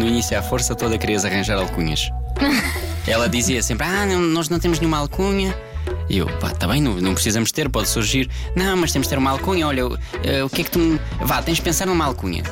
[0.00, 2.10] no início à força toda querias arranjar alcunhas.
[3.06, 5.54] Ela dizia sempre: Ah, não, nós não temos nenhuma alcunha.
[6.08, 8.28] E eu, pá, tá bem, não, não precisamos ter, pode surgir.
[8.56, 9.66] Não, mas temos de ter uma alcunha.
[9.66, 9.94] Olha, uh,
[10.44, 10.78] o que é que tu.
[10.78, 11.00] Me...
[11.20, 12.42] Vá, tens de pensar numa alcunha.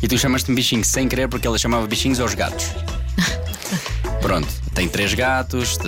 [0.00, 2.70] E tu chamaste-me bichinho sem querer porque ela chamava bichinhos aos gatos.
[4.22, 5.78] Pronto, tem três gatos,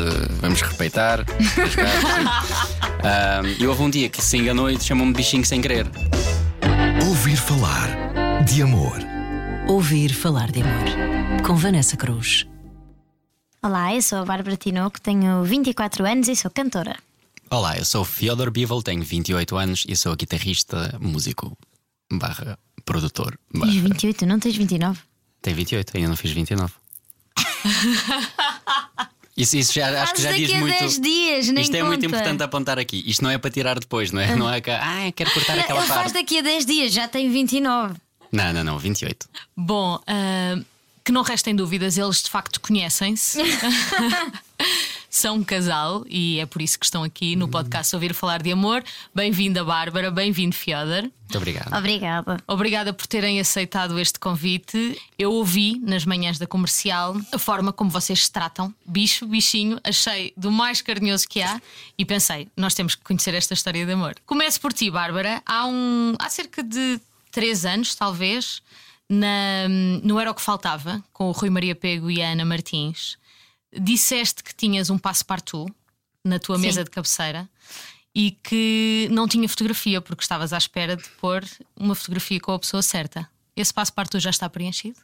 [0.41, 1.25] vamos respeitar.
[1.25, 2.51] Três gatos.
[3.01, 5.87] uh, e houve um dia que se enganou e chamou-me bichinho sem querer.
[7.07, 7.89] Ouvir falar
[8.45, 9.16] de amor.
[9.69, 11.43] Ouvir falar de amor.
[11.45, 12.47] Com Vanessa Cruz.
[13.63, 16.97] Olá, eu sou a Bárbara Tinoco, tenho 24 anos e sou cantora.
[17.51, 21.57] Olá, eu sou Fyodor Bivel, tenho 28 anos e sou guitarrista, músico,
[22.13, 23.39] barra produtor.
[23.53, 23.73] Barra...
[23.73, 25.01] Tens 28, não tens 29?
[25.43, 26.73] Tenho 28, ainda não fiz 29.
[29.37, 30.79] Isso, isso já, acho que já diz muito.
[30.79, 31.89] 10 dias, nem Isto é conta.
[31.91, 33.05] muito importante apontar aqui.
[33.07, 34.35] Isto não é para tirar depois, não é?
[34.35, 34.71] Não é que.
[34.71, 36.01] Ah, quero cortar aquela Ele parte.
[36.01, 37.97] faz daqui a 10 dias, já tem 29.
[38.37, 39.27] Não, não, não, 28.
[39.57, 40.65] Bom, uh,
[41.03, 43.39] que não restem dúvidas, eles de facto conhecem-se.
[45.09, 48.53] São um casal e é por isso que estão aqui no podcast Ouvir Falar de
[48.53, 48.85] Amor.
[49.15, 51.05] Bem-vinda, Bárbara, bem-vindo, Fiodor.
[51.05, 51.75] Muito obrigado.
[51.75, 52.37] Obrigada.
[52.47, 55.01] Obrigada por terem aceitado este convite.
[55.19, 60.35] Eu ouvi nas manhãs da comercial a forma como vocês se tratam, bicho, bichinho, achei
[60.37, 61.59] do mais carinhoso que há
[61.97, 64.17] e pensei, nós temos que conhecer esta história de amor.
[64.27, 65.43] Começo por ti, Bárbara.
[65.47, 67.01] Há, um, há cerca de
[67.37, 68.63] três anos, talvez,
[69.07, 69.69] na,
[70.03, 73.19] no Era o que Faltava, com o Rui Maria Pego e a Ana Martins,
[73.79, 75.71] disseste que tinhas um passo-partout
[76.25, 76.63] na tua Sim.
[76.63, 77.47] mesa de cabeceira
[78.15, 81.45] e que não tinha fotografia porque estavas à espera de pôr
[81.79, 83.29] uma fotografia com a pessoa certa.
[83.55, 84.99] Esse passo-partout já está preenchido?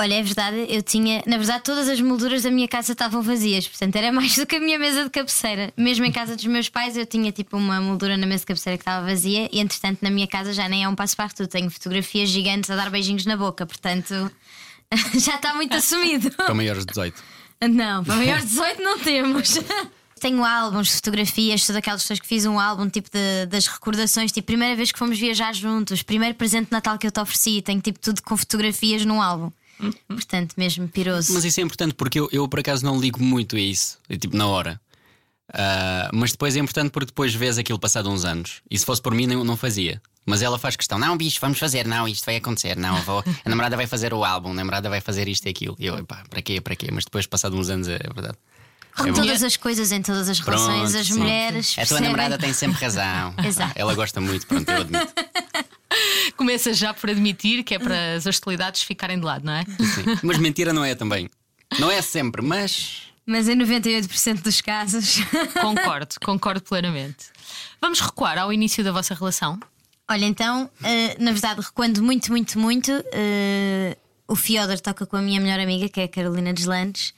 [0.00, 1.22] Olha, é verdade, eu tinha.
[1.26, 4.56] Na verdade, todas as molduras da minha casa estavam vazias, portanto era mais do que
[4.56, 5.72] a minha mesa de cabeceira.
[5.76, 8.78] Mesmo em casa dos meus pais, eu tinha tipo uma moldura na mesa de cabeceira
[8.78, 12.30] que estava vazia, e entretanto na minha casa já nem é um passo-partout, tenho fotografias
[12.30, 14.32] gigantes a dar beijinhos na boca, portanto
[15.20, 16.30] já está muito assumido.
[16.32, 17.22] Para maiores de 18.
[17.70, 19.58] Não, para maiores de 18 não temos.
[20.20, 24.46] Tenho álbuns fotografias, todas aquelas pessoas que fiz um álbum tipo de- das recordações, tipo,
[24.46, 27.80] primeira vez que fomos viajar juntos, primeiro presente de Natal que eu te ofereci, tenho
[27.80, 29.50] tipo tudo com fotografias num álbum.
[30.08, 31.32] Portanto, mesmo piroso.
[31.34, 34.36] Mas isso é importante porque eu, eu por acaso não ligo muito a isso, tipo
[34.36, 34.80] na hora.
[35.52, 38.62] Ah, mas depois é importante porque depois vês aquilo passado uns anos.
[38.70, 40.00] E se fosse por mim, não, não fazia.
[40.24, 43.48] Mas ela faz questão: não, bicho, vamos fazer, não, isto vai acontecer, não, vou, a
[43.48, 45.74] namorada vai fazer o álbum, a namorada vai fazer isto e aquilo.
[45.78, 46.88] E eu, pá, para quê, para quê?
[46.92, 48.38] Mas depois, passado uns anos, é verdade.
[48.96, 51.18] Como É todas as coisas em todas as relações, Pronto, as sim.
[51.18, 51.70] mulheres.
[51.72, 53.34] A tua percebem- namorada tem sempre razão.
[53.44, 53.72] Exato.
[53.74, 55.12] Ela gosta muito, pronto, eu admito.
[56.36, 59.64] Começa já por admitir que é para as hostilidades ficarem de lado, não é?
[59.64, 60.18] Sim.
[60.22, 61.28] Mas mentira não é também.
[61.78, 63.02] Não é sempre, mas.
[63.24, 65.20] Mas em 98% dos casos.
[65.60, 67.26] Concordo, concordo plenamente.
[67.80, 69.58] Vamos recuar ao início da vossa relação.
[70.10, 75.22] Olha, então, eh, na verdade, recuando muito, muito, muito, eh, o Fiodor toca com a
[75.22, 77.14] minha melhor amiga, que é a Carolina Deslandes,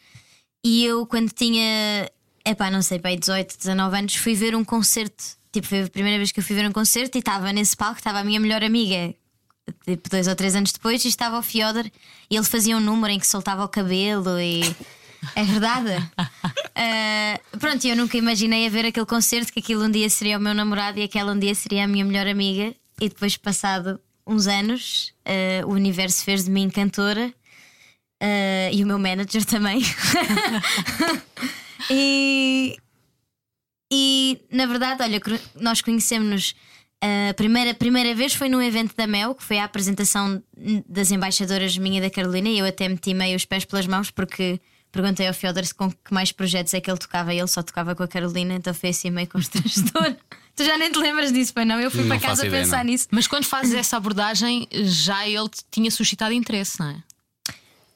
[0.65, 2.11] e eu, quando tinha,
[2.45, 5.25] epá, não sei, bem 18, 19 anos, fui ver um concerto.
[5.54, 7.98] Tipo, foi a primeira vez que eu fui ver um concerto e estava nesse palco,
[7.98, 9.15] estava a minha melhor amiga,
[9.87, 11.87] tipo, dois ou três anos depois, e estava o Fiodor,
[12.28, 14.62] e ele fazia um número em que soltava o cabelo e.
[15.37, 15.91] É verdade?
[16.76, 20.41] Ah, pronto, eu nunca imaginei a ver aquele concerto que aquilo um dia seria o
[20.41, 22.75] meu namorado e aquela um dia seria a minha melhor amiga.
[23.00, 27.32] E depois, passado uns anos, ah, o universo fez de mim cantora
[28.21, 29.82] ah, e o meu manager também.
[31.88, 32.76] e,
[33.93, 35.21] e na verdade, olha,
[35.56, 36.55] nós conhecemos-nos.
[37.31, 40.43] A primeira, primeira vez foi num evento da Mel, que foi a apresentação
[40.89, 44.11] das embaixadoras minha e da Carolina, e eu até meti meio os pés pelas mãos
[44.11, 44.59] porque
[44.91, 47.62] perguntei ao Fiodor se com que mais projetos é que ele tocava, e ele só
[47.62, 50.16] tocava com a Carolina, então foi assim meio constrangedor.
[50.56, 51.78] tu já nem te lembras disso, pai não?
[51.78, 52.84] Eu fui Não para casa a ideia, pensar não.
[52.91, 53.09] nisso.
[53.11, 57.03] Mas quando fazes essa abordagem, já ele tinha suscitado interesse, não é?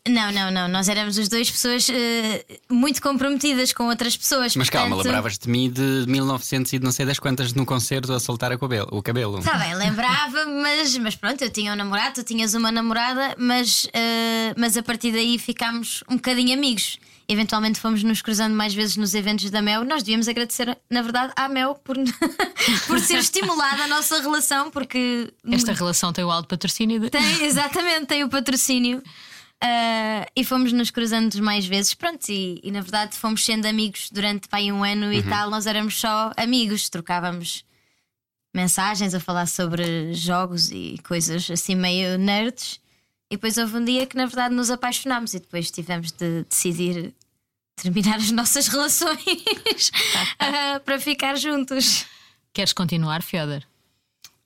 [0.08, 0.68] Não, não, não.
[0.68, 4.56] Nós éramos os dois pessoas eh, muito comprometidas com outras pessoas.
[4.56, 7.66] Mas calma, portanto- lembravas de mim de 1900 e de não sei das quantas no
[7.66, 8.88] concerto a soltar o cabelo.
[8.90, 9.40] O cabelo.
[9.42, 13.86] Tá bem, lembrava, mas, mas pronto, eu tinha um namorado, tu tinhas uma namorada, mas,
[13.92, 16.98] eh, mas a partir daí ficámos um bocadinho amigos.
[17.30, 19.84] Eventualmente fomos nos cruzando mais vezes nos eventos da Mel.
[19.84, 21.94] Nós devíamos agradecer, na verdade, à Mel por,
[22.88, 27.10] por ser estimulada a nossa relação, porque Esta relação tem o alto patrocínio de...
[27.10, 29.02] tem, exatamente, tem o patrocínio.
[29.62, 34.08] Ah, e fomos nos cruzando mais vezes, pronto, e, e na verdade fomos sendo amigos
[34.10, 35.50] durante pai, um ano e tal.
[35.50, 37.64] Nós éramos só amigos, trocávamos
[38.54, 42.80] mensagens a falar sobre jogos e coisas assim meio nerds.
[43.30, 47.12] E depois houve um dia que na verdade nos apaixonámos e depois tivemos de decidir
[47.76, 49.92] terminar as nossas relações
[50.38, 52.06] ah, para ficar juntos.
[52.52, 53.62] Queres continuar, Fiodor?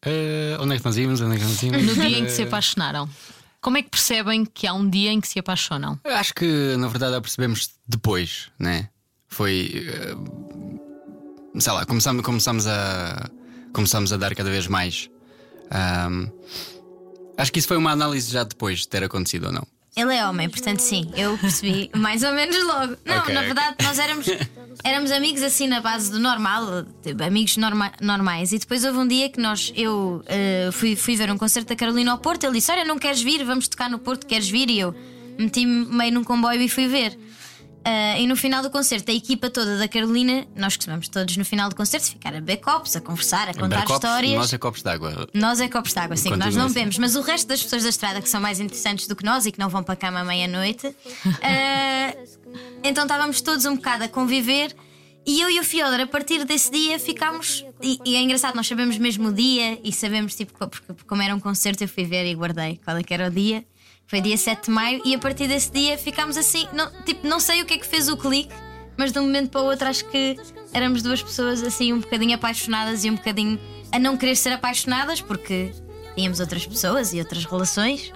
[0.05, 1.21] Eh, onde é que nós íamos?
[1.21, 1.83] Onde é que nós íamos?
[1.85, 3.09] No dia em que se Eh, apaixonaram.
[3.63, 5.99] Como é que percebem que há um dia em que se apaixonam?
[6.03, 8.89] Eu acho que na verdade percebemos depois, né?
[9.29, 9.87] Foi.
[9.89, 13.31] eh, sei lá, começamos, começamos, a,
[13.73, 15.09] começamos a dar cada vez mais.
[15.71, 16.27] Ahm,
[17.39, 19.67] acho que isso foi uma análise já depois de ter acontecido ou não.
[19.95, 22.97] Ele é homem, portanto, sim, eu percebi mais ou menos logo.
[23.05, 24.27] Não, Ok, na verdade, nós éramos,
[24.83, 28.53] éramos amigos assim na base do normal, tipo, amigos norma- normais.
[28.53, 31.77] E depois houve um dia que nós, eu eh, fui, fui ver um concerto da
[31.77, 32.45] Carolina ao Porto.
[32.45, 33.45] Ele disse: Olha, não queres vir?
[33.45, 34.71] Vamos tocar no Porto, queres vir?
[34.71, 34.95] E eu
[35.39, 37.19] meti-me meio num comboio e fui ver.
[37.85, 41.45] Ah, e no final do concerto, a equipa toda da Carolina, nós costumamos todos no
[41.45, 44.35] final do concerto ficar a beber copos, a conversar, a contar histórias.
[44.39, 45.29] Nós é copos de água.
[45.35, 46.75] Nós é copos de água, sim, que nós não assim.
[46.75, 49.47] bebemos, mas o resto das pessoas da estrada que são mais interessantes do que nós
[49.47, 50.95] e que não vão para a cama à meia-noite.
[51.43, 52.17] eh,
[52.85, 54.75] então estávamos todos um bocado a conviver
[55.25, 57.65] e eu e o Fiodor, a partir desse dia, ficámos.
[57.81, 61.23] E, e é engraçado, nós sabemos mesmo o dia e sabemos, tipo, co- porque como
[61.23, 63.65] era um concerto, eu fui ver e guardei qual é que era o dia.
[64.13, 66.69] Foi dia 7 de maio e a partir desse dia ficámos assim.
[66.75, 68.53] Não, tipo, não sei o que é que fez o clique,
[68.95, 70.37] mas de um momento para o outro acho que
[70.71, 73.59] éramos duas pessoas assim um bocadinho apaixonadas e um bocadinho
[73.91, 75.73] a não querer ser apaixonadas porque
[76.15, 78.13] tínhamos outras pessoas e outras relações.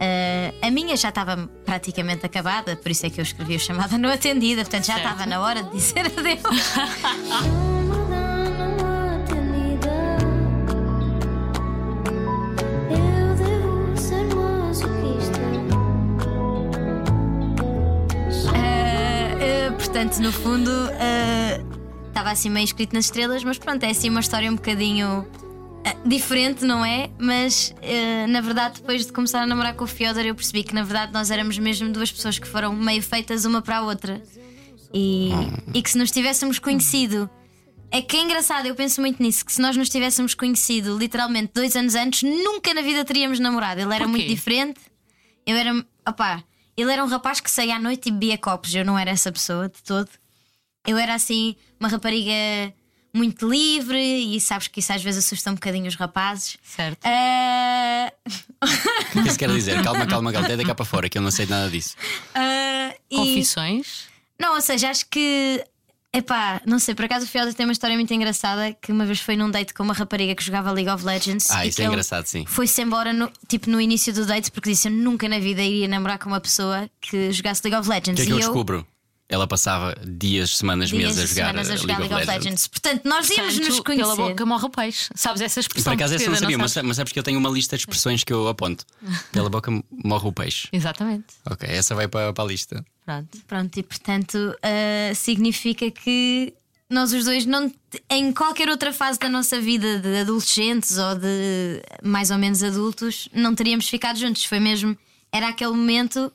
[0.00, 3.94] Ah, a minha já estava praticamente acabada, por isso é que eu escrevi a chamada
[3.96, 6.42] não atendida, portanto já estava na hora de dizer adeus.
[20.08, 20.70] portanto, no fundo,
[22.08, 25.28] estava assim meio escrito nas estrelas, mas pronto, é assim uma história um bocadinho
[25.84, 27.10] ah, diferente, não é?
[27.18, 30.74] Mas ah, na verdade, depois de começar a namorar com o Fiodor, eu percebi que
[30.74, 34.22] na verdade nós éramos mesmo duas pessoas que foram meio feitas uma para a outra
[34.94, 35.30] e,
[35.74, 37.28] e que se nos tivéssemos conhecido.
[37.90, 41.52] É que é engraçado, eu penso muito nisso, que se nós nos tivéssemos conhecido literalmente
[41.54, 43.80] dois anos antes, nunca na vida teríamos namorado.
[43.80, 44.80] Ele era muito diferente.
[45.46, 45.84] Eu era.
[46.06, 46.42] Opá,
[46.80, 48.74] ele era um rapaz que saía à noite e bebia copos.
[48.74, 50.08] Eu não era essa pessoa de todo.
[50.86, 52.32] Eu era assim, uma rapariga
[53.12, 56.56] muito livre e sabes que isso às vezes assusta um bocadinho os rapazes.
[56.62, 56.98] Certo.
[57.04, 58.12] Ah,
[59.16, 59.82] O que isso quer dizer?
[59.82, 61.96] Calma, calma, calma, até cá para fora, que eu não sei nada disso.
[63.10, 64.04] e- Confissões?
[64.38, 65.64] Não, ou seja, acho que.
[66.10, 69.20] Epá, não sei, por acaso o Fiodor tem uma história muito engraçada que uma vez
[69.20, 71.50] foi num date com uma rapariga que jogava League of Legends.
[71.50, 72.46] Ah, isso é engraçado, sim.
[72.46, 75.86] Foi-se embora, no, tipo, no início do date, porque disse: Eu nunca na vida iria
[75.86, 78.16] namorar com uma pessoa que jogasse League of O Legends.
[78.16, 78.86] que é que e eu descubro?
[79.30, 82.26] Ela passava dias, semanas, dias meses a e jogar, semanas a uh, jogar League of
[82.26, 82.66] Legends.
[82.66, 84.14] Portanto, nós íamos nos Portanto, conhecer.
[84.16, 85.10] pela boca morre o peixe.
[85.14, 85.92] Sabes essa expressão?
[85.92, 86.88] Por acaso essa eu não sabia, mas, sabes?
[86.88, 88.86] mas sabes que eu tenho uma lista de expressões que eu aponto.
[89.30, 89.70] Pela boca
[90.02, 90.68] morre o peixe.
[90.72, 91.26] Exatamente.
[91.44, 92.82] Ok, essa vai para, para a lista.
[93.04, 93.38] Pronto.
[93.46, 96.54] Pronto, e portanto ah, significa que
[96.90, 97.70] nós os dois, não,
[98.08, 103.28] em qualquer outra fase da nossa vida, de adolescentes ou de mais ou menos adultos,
[103.34, 104.44] não teríamos ficado juntos.
[104.46, 104.96] Foi mesmo,
[105.30, 106.32] era aquele momento.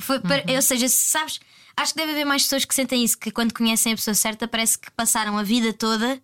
[0.00, 1.40] Foi para- Ou seja, se sabes,
[1.76, 4.46] acho que deve haver mais pessoas que sentem isso, que quando conhecem a pessoa certa,
[4.48, 6.20] parece que passaram a vida toda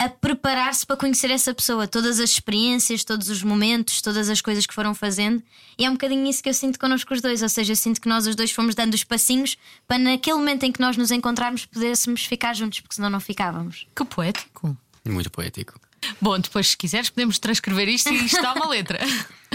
[0.00, 4.64] a preparar-se para conhecer essa pessoa, todas as experiências, todos os momentos, todas as coisas
[4.64, 5.42] que foram fazendo.
[5.78, 8.00] E é um bocadinho isso que eu sinto connosco os dois, ou seja, eu sinto
[8.00, 11.10] que nós os dois fomos dando os passinhos para naquele momento em que nós nos
[11.10, 13.86] encontrarmos pudéssemos ficar juntos, porque senão não ficávamos.
[13.94, 14.74] Que poético.
[15.06, 15.78] Muito poético.
[16.18, 18.98] Bom, depois, se quiseres, podemos transcrever isto e isto dá uma letra.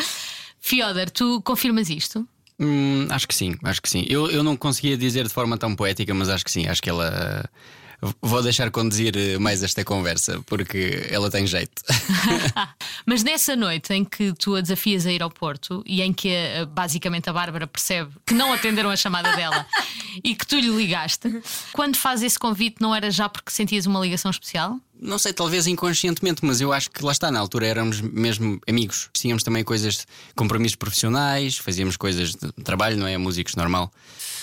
[0.61, 2.27] Fiodor, tu confirmas isto?
[2.59, 4.05] Hum, acho que sim, acho que sim.
[4.07, 6.67] Eu, eu não conseguia dizer de forma tão poética, mas acho que sim.
[6.67, 7.43] Acho que ela.
[8.21, 11.81] Vou deixar conduzir eh, mais esta conversa, porque ela tem jeito.
[13.05, 16.29] Mas nessa noite em que tu a desafias a ir ao Porto e em que
[16.29, 19.65] eh, basicamente a Bárbara percebe que não atenderam a chamada dela
[20.23, 23.99] e que tu lhe ligaste, quando faz esse convite, não era já porque sentias uma
[23.99, 24.79] ligação especial?
[24.99, 29.09] Não sei, talvez inconscientemente, mas eu acho que lá está, na altura éramos mesmo amigos.
[29.13, 33.17] Tínhamos também coisas, compromissos profissionais, fazíamos coisas de trabalho, não é?
[33.17, 33.91] Músicos normal.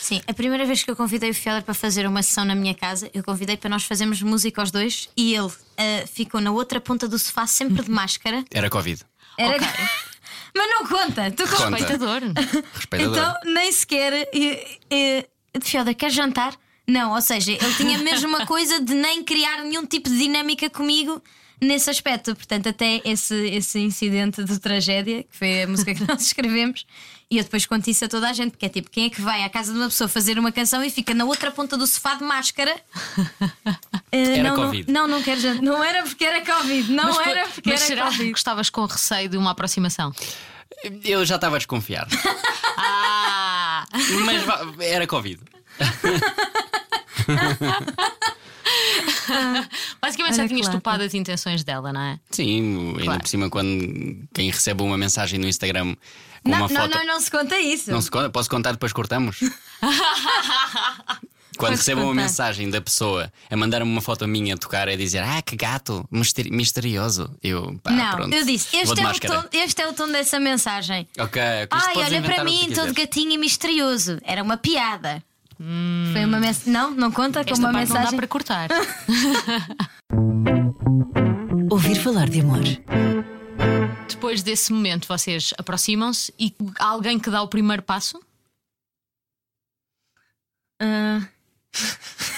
[0.02, 2.74] Sim, a primeira vez que eu convidei o Fiodor para fazer uma sessão na minha
[2.74, 6.80] casa, eu convidei para nós fazermos música aos dois e ele ah, ficou na outra
[6.80, 8.44] ponta do sofá, sempre de máscara.
[8.50, 9.00] Era Covid.
[9.38, 9.56] Era...
[9.56, 9.68] Ok.
[10.54, 11.70] Mas não conta, tu Conta.
[11.70, 12.20] Respeitador.
[12.74, 13.16] Respeitador.
[13.16, 14.28] Então, nem sequer.
[14.34, 15.26] E, e,
[15.62, 16.54] Fiodor, quer jantar?
[16.86, 20.68] Não, ou seja, ele tinha mesmo uma coisa de nem criar nenhum tipo de dinâmica
[20.68, 21.22] comigo
[21.60, 22.34] nesse aspecto.
[22.34, 26.84] Portanto, até esse, esse incidente de tragédia, que foi a música que nós escrevemos,
[27.30, 29.20] e eu depois conto isso a toda a gente, porque é tipo, quem é que
[29.22, 31.86] vai à casa de uma pessoa fazer uma canção e fica na outra ponta do
[31.86, 32.74] sofá de máscara?
[34.14, 34.92] Eh, Era não, Covid.
[34.92, 35.62] Não, não, não quero.
[35.62, 36.92] Não era porque era Covid.
[36.92, 38.32] Não mas, era porque mas era será Covid.
[38.32, 40.12] que estavas com receio de uma aproximação?
[41.02, 42.06] Eu já estava a desconfiar.
[42.76, 43.86] Ah!
[44.24, 45.40] mas era Covid.
[50.00, 50.78] Basicamente já tinhas lata.
[50.78, 52.18] topado as intenções dela, não é?
[52.30, 53.20] Sim, ainda Claro.
[53.20, 55.94] por cima, quando quem recebe uma mensagem no Instagram
[56.42, 56.94] com Não, uma não, foto.
[56.98, 57.90] não, não se conta isso.
[57.90, 58.30] Não se conta?
[58.30, 59.38] Posso contar depois cortamos?
[61.58, 64.96] Quando Podes recebo uma mensagem da pessoa a mandar-me uma foto minha a tocar a
[64.96, 67.30] dizer Ah, que gato, misteri- misterioso.
[67.42, 68.34] Eu, pá, não, pronto.
[68.34, 71.06] eu disse: Vou este de é, tom, este é o tom dessa mensagem.
[71.18, 72.78] Ok, Ai, olha para mim, quiseres.
[72.78, 74.18] todo gatinho e misterioso.
[74.24, 75.22] Era uma piada.
[76.12, 76.72] Foi uma mensagem.
[76.72, 78.16] Não, não conta com uma parte não dá mensagem.
[78.16, 78.68] para cortar.
[81.70, 82.58] Ouvir falar de amor.
[84.08, 88.20] Depois desse momento, vocês aproximam-se e há alguém que dá o primeiro passo?
[90.80, 91.20] Ah,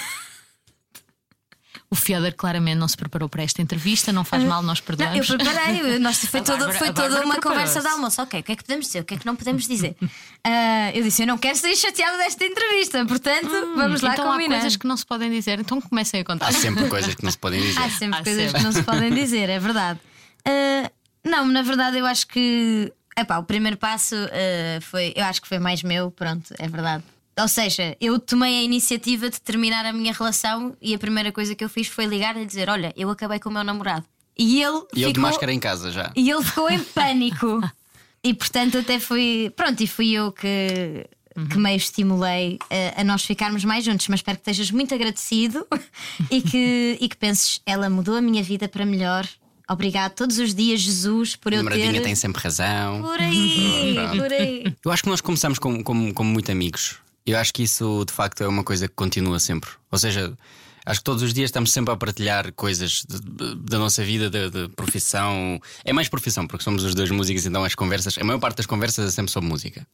[1.94, 5.24] O Fiodor claramente não se preparou para esta entrevista, não faz mal, nós não, eu
[5.24, 5.98] preparei.
[6.00, 8.20] Nós, foi A toda, Bárbara- foi toda uma conversa de almoço.
[8.20, 9.00] Ok, o que é que podemos dizer?
[9.00, 9.96] O que é que não podemos dizer?
[10.46, 14.32] Ah, eu disse: Eu não quero ser chateada desta entrevista, portanto, vamos lá então há
[14.32, 14.56] combinar.
[14.56, 16.48] coisas que não se podem dizer, então comecem a contar.
[16.48, 17.80] Há sempre coisas que não se podem dizer.
[17.80, 18.58] Há sempre Há coisas sempre.
[18.58, 19.98] que não se podem dizer, é verdade.
[20.44, 20.90] Ah,
[21.24, 25.48] não, na verdade, eu acho que epá, o primeiro passo ah, foi, eu acho que
[25.48, 27.02] foi mais meu, pronto, é verdade.
[27.38, 31.54] Ou seja, eu tomei a iniciativa de terminar a minha relação e a primeira coisa
[31.54, 34.04] que eu fiz foi ligar e dizer: Olha, eu acabei com o meu namorado.
[34.38, 36.12] E ele E eu de ficou, máscara em casa já.
[36.16, 37.60] e ele ficou em pânico.
[38.22, 39.52] e portanto, até fui.
[39.56, 41.06] Pronto, e fui eu que.
[41.50, 42.60] Que meio estimulei
[42.96, 45.66] a, a nós ficarmos mais juntos, mas espero que estejas muito agradecido
[46.30, 49.26] e que, e que penses, ela mudou a minha vida para melhor.
[49.68, 52.02] Obrigado todos os dias, Jesus, por eu namoradinha ter.
[52.02, 53.02] tem sempre razão.
[53.02, 54.76] Por aí, por aí.
[54.84, 56.98] Eu acho que nós começamos como, como, como muito amigos.
[57.26, 59.70] Eu acho que isso de facto é uma coisa que continua sempre.
[59.90, 60.36] Ou seja,
[60.84, 65.60] acho que todos os dias estamos sempre a partilhar coisas da nossa vida, de profissão.
[65.84, 68.66] É mais profissão, porque somos os dois músicos, então as conversas, a maior parte das
[68.66, 69.86] conversas é sempre sobre música.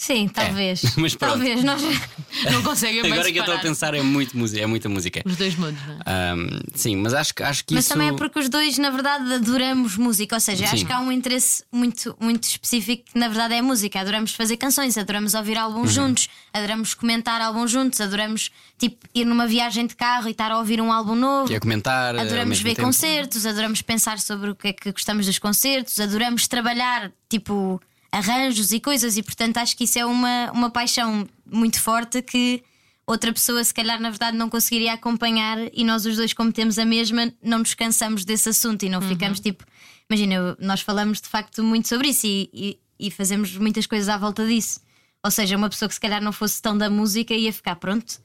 [0.00, 0.80] Sim, talvez.
[0.96, 1.32] mas pronto.
[1.32, 1.62] talvez.
[1.62, 1.82] Nós...
[2.50, 5.20] Não conseguem bem Agora que eu estou a pensar, é, muito, música- é muita música.
[5.26, 5.98] Os dois mundos, não é?
[6.06, 7.92] Ahm, sim, mas acho, que- acho que Mas isso.
[7.92, 10.36] também é porque os dois, na verdade, adoramos música.
[10.36, 10.86] Ou seja, acho Sim.
[10.86, 14.00] que há um interesse muito, muito específico que, na verdade, é a música.
[14.00, 16.06] Adoramos fazer canções, adoramos ouvir álbuns Uhum.
[16.06, 20.56] juntos, adoramos comentar álbuns juntos, adoramos tipo, ir numa viagem de carro e estar a
[20.58, 21.52] ouvir um álbum novo.
[21.52, 22.14] E a comentar.
[22.14, 22.86] ao Adoramos ver tempo.
[22.86, 27.78] concertos, adoramos pensar sobre o que é que gostamos dos concertos, adoramos trabalhar tipo
[28.12, 32.62] arranjos e coisas, e portanto acho que isso é uma, uma paixão muito forte que
[33.06, 36.78] outra pessoa, se calhar, na verdade, não conseguiria acompanhar, e nós os dois, como temos
[36.78, 39.64] a mesma, não nos cansamos desse assunto e não ficamos tipo.
[40.08, 44.16] Imagina, nós falamos de facto muito sobre isso e, e, e fazemos muitas coisas à
[44.16, 44.80] volta disso.
[45.24, 48.20] Ou seja, uma pessoa que se calhar não fosse tão da música ia ficar pronto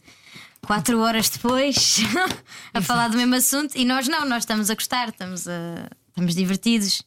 [0.65, 1.99] quatro horas depois
[2.73, 6.35] a falar do mesmo assunto e nós não, nós estamos a gostar, estamos, a, estamos
[6.35, 7.03] divertidos.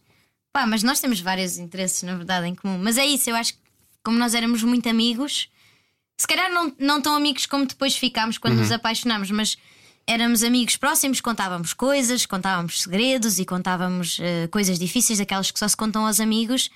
[0.52, 2.78] Pá, mas nós temos vários interesses, na verdade, em comum.
[2.78, 3.60] Mas é isso, eu acho que
[4.02, 5.48] como nós éramos muito amigos,
[6.16, 9.56] se calhar não, não tão amigos como depois ficámos quando nos apaixonámos, mas
[10.06, 15.68] éramos amigos próximos, contávamos coisas, contávamos segredos e contávamos eh, coisas difíceis, daquelas que só
[15.68, 16.70] se contam aos amigos,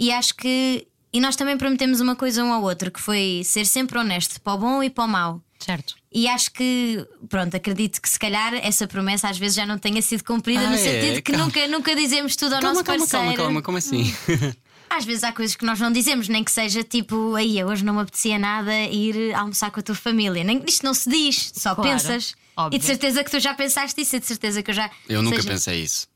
[0.00, 0.86] e acho que.
[1.12, 4.54] E nós também prometemos uma coisa um ao outro, que foi ser sempre honesto para
[4.54, 5.42] o bom e para o mau.
[5.58, 5.96] Certo.
[6.12, 10.00] E acho que, pronto, acredito que se calhar essa promessa às vezes já não tenha
[10.00, 10.78] sido cumprida, Ah, no é?
[10.78, 11.46] sentido que Calma.
[11.46, 13.26] nunca, nunca dizemos tudo ao Calma, nosso calma, parceiro.
[13.26, 14.14] calma, calma, como assim?
[14.90, 17.92] Às vezes há coisas que nós não dizemos, nem que seja tipo, aí hoje não
[17.94, 20.42] me apetecia nada ir almoçar com a tua família.
[20.42, 22.34] Nem, isto não se diz, só Claro, pensas.
[22.56, 22.76] óbvio.
[22.76, 24.90] E de certeza que tu já pensaste isso, e de certeza que eu já.
[25.06, 26.08] Eu nunca seja, pensei isso.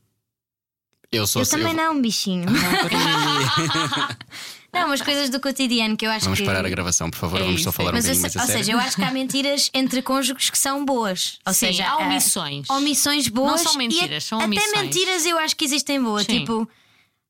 [1.11, 2.47] Eu sou Eu também não, bichinho.
[4.73, 6.45] não, mas coisas do cotidiano que eu acho Vamos que.
[6.45, 7.39] parar a gravação, por favor.
[7.41, 8.63] É Vamos só isso, falar um Mas, bocadinho ou, mais a ou sério.
[8.65, 11.39] seja, eu acho que há mentiras entre cônjuges que são boas.
[11.45, 12.69] Ou Sim, seja, há há omissões.
[12.69, 13.51] omissões boas.
[13.63, 14.71] Não são e mentiras, são até omissões.
[14.81, 16.25] mentiras eu acho que existem boas.
[16.25, 16.39] Sim.
[16.39, 16.67] Tipo,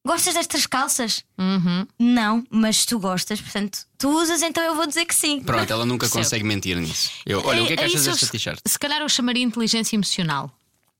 [0.05, 1.23] gostas destas calças?
[1.37, 1.85] Uhum.
[1.99, 5.41] Não, mas tu gostas, portanto, tu usas, então eu vou dizer que sim.
[5.41, 6.23] Pronto, ela nunca Percebo.
[6.23, 7.11] consegue mentir nisso.
[7.25, 8.59] Eu, olha, o que é que É- é achas desta t-shirt?
[8.65, 10.51] Se calhar eu chamaria inteligência emocional.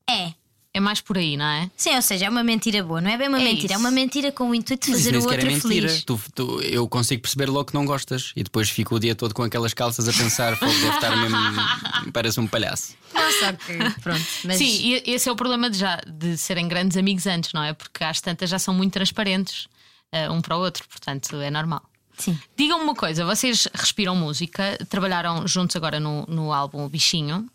[0.08, 0.32] É.
[0.76, 1.70] É mais por aí, não é?
[1.76, 3.74] Sim, ou seja, é uma mentira boa, não é bem uma É mentira, isso.
[3.74, 5.88] é uma mentira com o intuito de Mas fazer nem o sequer outro é mentira.
[5.88, 6.04] feliz.
[6.04, 9.32] Tu, tu- eu consigo perceber logo que não gostas e depois fico o dia todo
[9.32, 12.12] com aquelas calças a pensar, "Fogo, deve estar mesmo.
[12.12, 12.94] Parece um palhaço.
[13.14, 14.24] Não, só que, pronto.
[14.44, 17.62] Mas Sim, e esse é o problema de, já, de serem grandes amigos antes, não
[17.62, 17.72] é?
[17.72, 19.68] Porque às tantas já são muito transparentes
[20.10, 21.82] eh, um para o outro, portanto é normal.
[22.18, 22.36] Sim.
[22.56, 27.48] Digam-me uma coisa, vocês respiram música, trabalharam juntos agora no, no álbum Bichinho.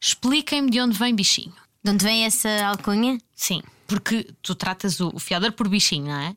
[0.00, 1.52] Expliquem-me de onde vem Bichinho.
[1.84, 3.18] De onde vem essa alcunha?
[3.34, 6.28] Sim, porque tu tratas o, o Fiador por bichinho, não é?
[6.28, 6.36] Não,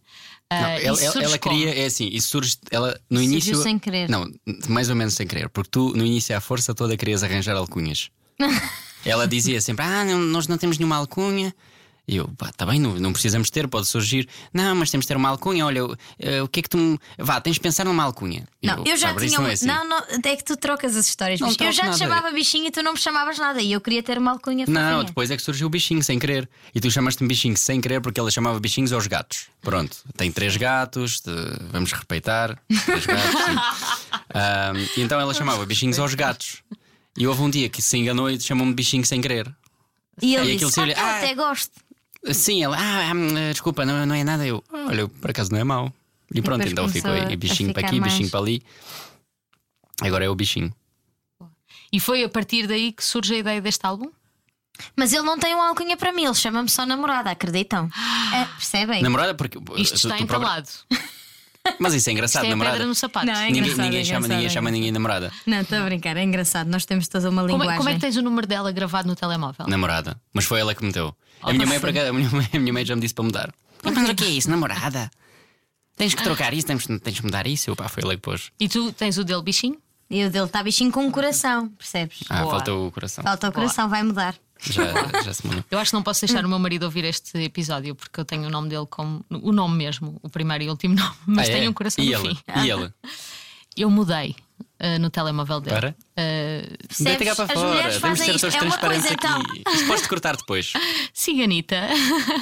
[0.49, 1.55] Ah, ela, isso ela- ela como?
[1.57, 2.57] queria, é assim, isso surge.
[2.71, 3.57] Ela, no Surgiu início.
[3.63, 4.09] sem querer.
[4.09, 4.29] Não,
[4.69, 8.09] mais ou menos sem querer, porque tu, no início, à força toda, querias arranjar alcunhas.
[9.05, 11.53] ela dizia sempre: Ah, não- nós não temos nenhuma alcunha.
[12.07, 14.29] E eu, pá, tá bem, não, não precisamos ter, pode surgir.
[14.53, 15.65] Não, mas temos de ter uma alcunha.
[15.65, 15.79] Olha,
[16.19, 16.77] eh, o que é que tu.
[16.77, 18.47] me- Vá, tens de pensar numa alcunha.
[18.61, 19.39] E Não, eu já Bárbara, isso tinha.
[19.41, 19.65] não um- é assim.
[19.65, 21.39] Não, não, é que tu trocas as histórias.
[21.39, 23.59] Não eu já te chamava bichinho e tu não me chamavas nada.
[23.61, 25.03] E eu queria ter uma alcunha Não, fofinha.
[25.05, 26.47] depois é que surgiu o bichinho sem querer.
[26.75, 29.47] E tu chamaste-me bichinho sem querer porque ela chamava bichinhos aos gatos.
[29.61, 31.31] Pronto, tem três gatos, de-
[31.71, 32.55] vamos respeitar.
[32.85, 34.05] Três gatos.
[34.33, 36.61] Ahm, e então ela chamava bichinhos aos gatos.
[37.17, 39.51] E houve um dia que se enganou e chamou-me bichinho sem querer.
[40.21, 41.71] E ele E aquilo disse: se ah, eu olha- até gosto.
[42.33, 44.45] Sim, ela, ah, hum, desculpa, não, não é nada.
[44.45, 45.93] Eu, olha, eu, por acaso não é mau.
[46.33, 48.63] E pronto, depois então ficou começou aí bichinho para aqui, mais- bichinho para ali.
[50.01, 50.73] Agora é o bichinho.
[51.93, 54.11] E foi a partir daí que surge a ideia deste álbum?
[54.95, 57.89] Mas ele não tem uma alcunha para mim, ele chama-me só namorada, acreditam?
[58.35, 59.01] É, percebem?
[59.01, 59.57] Namorada, porque.
[59.77, 60.67] Isto tu- está tu própria- entalado.
[61.79, 62.75] Mas isso é engraçado, Isto é a namorada.
[62.75, 63.25] pedra no sapato.
[63.25, 65.31] Não, é Ninguém, engraçado, ninguém é chama, ninguém engraçado, chama é ninguém namorada.
[65.45, 66.67] Não, estou a brincar, é engraçado.
[66.67, 67.73] Nós temos toda uma Como, linguagem.
[67.73, 69.67] é- como é que tens o número dela gravado no telemóvel?
[69.67, 70.19] Namorada.
[70.33, 71.15] Mas foi ela que meteu.
[71.43, 73.53] Oh, a, minha mãe, a, minha mãe, a minha mãe já me disse para mudar.
[73.83, 75.09] Mas o que é isso, namorada?
[75.95, 77.69] Tens que trocar isso, tens, tens que mudar isso.
[77.69, 78.51] Eu, pá, foi ela que pôs.
[78.59, 79.77] E tu tens o dele bichinho?
[80.09, 82.19] E o dele está bichinho com um coração, percebes?
[82.29, 82.51] Ah, Boa.
[82.51, 83.23] falta o coração.
[83.23, 84.35] Falta o coração, vai mudar.
[84.61, 85.63] Já, já se mudou.
[85.69, 88.47] Eu acho que não posso deixar o meu marido ouvir este episódio porque eu tenho
[88.47, 89.23] o nome dele como.
[89.29, 91.69] O nome mesmo, o primeiro e último nome, mas Ah, tenho é?
[91.69, 92.29] um coração e no ela?
[92.29, 92.37] fim.
[92.63, 92.93] E ela?
[93.77, 94.33] Eu mudei
[94.79, 95.75] ah, no telemóvel dele.
[95.75, 95.95] Para?
[96.15, 97.67] Ah, Deita cá para As fora.
[97.69, 99.41] mulheres Temos de fazem ser todos É uma transparentes coisa, então.
[99.41, 99.63] aqui.
[99.75, 100.73] Isto podes cortar depois.
[101.13, 101.81] sim, Anitta.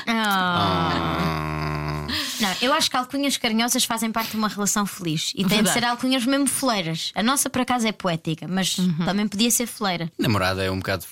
[0.08, 2.06] Ah.
[2.40, 5.70] Não, eu acho que alcunhas carinhosas fazem parte de uma relação feliz e têm de
[5.72, 7.12] ser alcunhas mesmo foleiras.
[7.16, 9.06] A nossa, por acaso, é poética, mas Uhum.
[9.06, 10.12] também podia ser foleira.
[10.20, 11.06] Namorada é um bocado.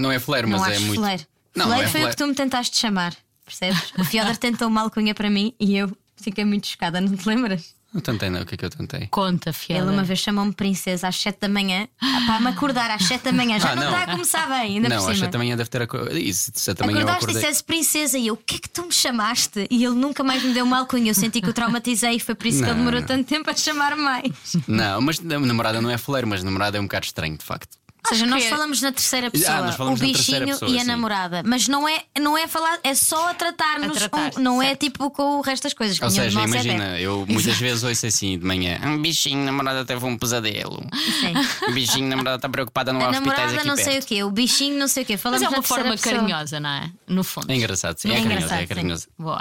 [0.00, 0.94] Não é fleiro, Não mas é muito.
[1.00, 1.22] foleiro.
[1.54, 3.14] Não, foleiro não é foi o que tu me tentaste chamar,
[3.44, 3.92] percebes?
[3.98, 7.78] O Fiodor tentou uma alcunha para mim e eu fiquei muito chocada, não te lembras?
[7.92, 8.42] Não tentei, não.
[8.42, 9.08] O que é que eu tentei?
[9.10, 9.82] Conta, fiel.
[9.82, 11.88] Ele uma vez chamou-me princesa às 7 da manhã
[12.24, 13.58] para me acordar às 7 da manhã.
[13.58, 13.90] Já Ah, não, não.
[13.90, 15.26] está a começar bem, ainda não, por cima.
[15.26, 15.82] que também deve ter.
[15.82, 17.42] aco- Isso, se também eu Acordaste e acordei.
[17.42, 19.66] dissesse princesa e eu, o que é que tu me chamaste?
[19.68, 21.10] E ele nunca mais me deu uma alcunha.
[21.10, 23.08] Eu senti que o traumatizei e foi por isso que Não, ele demorou não.
[23.08, 24.30] tanto tempo a chamar mais.
[24.68, 27.76] Não, mas namorada não é fleiro, mas namorada é um bocado estranho, de facto.
[28.04, 30.80] Ou seja, nós é- falamos na terceira pessoa, nós falamos o bichinho pessoa, e a
[30.80, 30.86] sim.
[30.86, 31.42] namorada.
[31.44, 33.98] Mas não é, não é falar, é só a tratar-nos.
[33.98, 34.80] Tratar, um- não é certo.
[34.80, 36.00] tipo com o resto das coisas.
[36.00, 37.02] Ou seja, é imagina, deve.
[37.02, 40.82] eu muitas vezes ouço assim de manhã: um bichinho, namorada teve um pesadelo.
[41.20, 41.34] Sim.
[41.68, 44.06] O bichinho, namorada está preocupada, não há A hospitais namorada aqui não sei o perto.
[44.06, 45.12] quê, o bichinho não sei o quê.
[45.14, 46.14] Mas Falamos é na uma forma pessoa.
[46.16, 46.90] carinhosa, não é?
[47.06, 47.50] No fundo.
[47.50, 49.08] É engraçado, sim, É é, carinhoso, engraçado, é carinhoso.
[49.18, 49.40] Boa.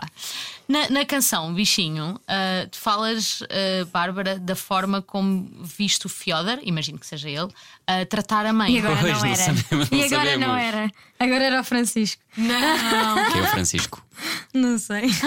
[0.70, 6.60] Na, na canção Bichinho, ah, tu falas, ah, Bárbara, da forma como viste o Fiodor,
[6.62, 7.48] imagino que seja ele,
[7.88, 8.76] a tratar a mãe.
[8.76, 9.36] E agora Pois, não, não era.
[9.56, 10.74] sabemos, não e agora não sabemos.
[10.74, 10.92] era.
[11.20, 12.22] Agora era o Francisco.
[12.38, 14.06] Não, Que é o Francisco.
[14.54, 15.10] Não sei.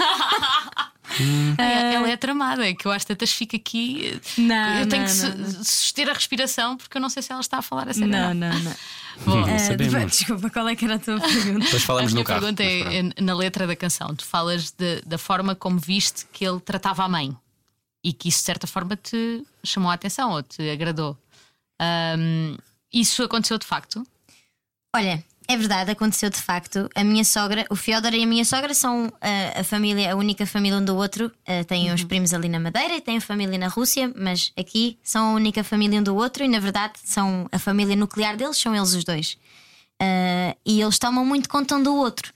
[1.57, 4.19] ela é tramada, é que eu às tantas fico aqui.
[4.37, 7.31] Não, eu tenho não, que su- não, suster a respiração porque eu não sei se
[7.31, 8.09] ela está a falar a sério.
[8.09, 8.75] Não, não, não.
[9.25, 10.11] Bom, Não Eh, sabemos.
[10.11, 11.59] desculpa, qual é que era a tua pergunta?
[11.65, 12.39] Depois a falamos minha no carro.
[12.41, 14.15] pergunta é, é na letra da canção.
[14.15, 17.35] Tu falas de- da forma como viste que ele tratava a mãe
[18.03, 21.17] e que isso de certa forma te chamou a atenção ou te agradou.
[21.79, 22.57] Ahm,
[22.91, 24.05] isso aconteceu de facto?
[24.95, 26.89] Olha, é verdade, aconteceu de facto.
[26.95, 30.45] A minha sogra, o Fiodor e a minha sogra são ah, a família, a única
[30.45, 31.31] família um do outro.
[31.45, 35.31] Ah, têm uns primos ali na Madeira e têm família na Rússia, mas aqui são
[35.31, 38.75] a única família um do outro e na verdade são a família nuclear deles, são
[38.75, 39.37] eles os dois.
[40.01, 42.33] Ah, e eles tomam muito conta um do outro.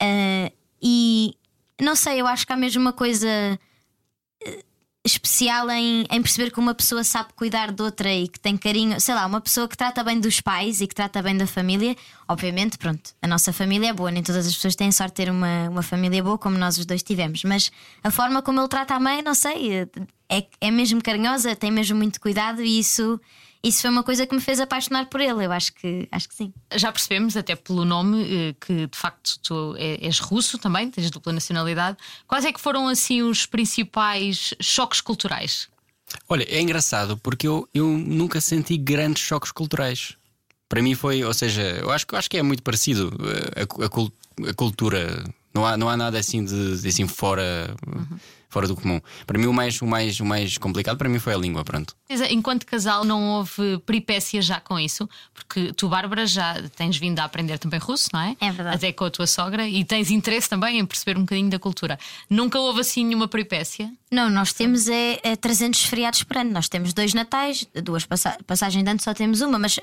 [0.00, 0.50] Ah,
[0.82, 1.34] e
[1.80, 3.28] não sei, eu acho que há mesmo uma coisa
[5.04, 9.00] especial em, em perceber que uma pessoa sabe cuidar de outra e que tem carinho,
[9.00, 11.96] sei lá, uma pessoa que trata bem dos pais e que trata bem da família.
[12.28, 15.30] Obviamente, pronto, a nossa família é boa, nem todas as pessoas têm sorte de ter
[15.30, 17.70] uma, uma família boa como nós os dois tivemos, mas
[18.02, 19.88] a forma como ele trata a mãe, não sei,
[20.28, 23.18] é, é mesmo carinhosa, tem mesmo muito cuidado e isso,
[23.62, 25.44] isso foi uma coisa que me fez apaixonar por ele.
[25.44, 26.52] Eu acho que, acho que sim.
[26.74, 31.10] Já percebemos, até pelo nome, eh, que de facto tu é- és russo também, tens
[31.10, 31.96] dupla nacionalidade.
[32.26, 35.68] Quais é que foram assim os principais choques culturais?
[36.28, 40.16] Olha, é engraçado porque eu, eu nunca senti grandes choques culturais.
[40.68, 43.10] Para mim foi, ou seja, eu acho, eu acho que é muito parecido
[43.56, 45.24] eh, a, a a cultura.
[45.52, 47.74] Não há, não há nada assim de, de assim fora,
[48.48, 49.00] fora do comum.
[49.26, 51.94] Para mim o mais, o, mais, o mais complicado para mim foi a língua, pronto.
[52.08, 55.08] Eh, Enquanto casal, não houve peripécias já com isso?
[55.34, 58.36] Porque tu, Bárbara, já tens vindo a aprender também russo, não é?
[58.40, 58.76] É verdade.
[58.76, 61.98] Até com a tua sogra e tens interesse também em perceber um bocadinho da cultura.
[62.30, 63.90] Nunca houve assim nenhuma peripécia?
[64.10, 66.50] Não, nós temos é, é 300 feriados por ano.
[66.50, 69.80] Nós temos dois natais, duas passa passagens de ano só temos uma, mas os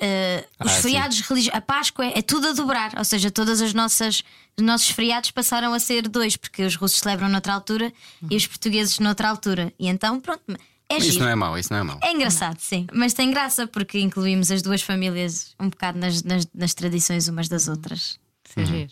[0.59, 0.81] Ah, sim.
[0.81, 4.23] feriados religiosos, a Páscoa é, é tudo a dobrar, ou seja, todas as nossas
[4.57, 7.91] os nossos feriados passaram a ser dois, porque os russos celebram noutra altura
[8.29, 9.73] e os portugueses noutra altura.
[9.79, 10.43] E então, pronto,
[10.89, 11.25] é Isso giro.
[11.25, 11.99] não é mau, isso não é mau.
[12.01, 16.47] É engraçado, sim, mas tem graça porque incluímos as duas famílias um bocado nas, nas,
[16.53, 18.19] nas tradições umas das outras.
[18.47, 18.91] Isso é giro.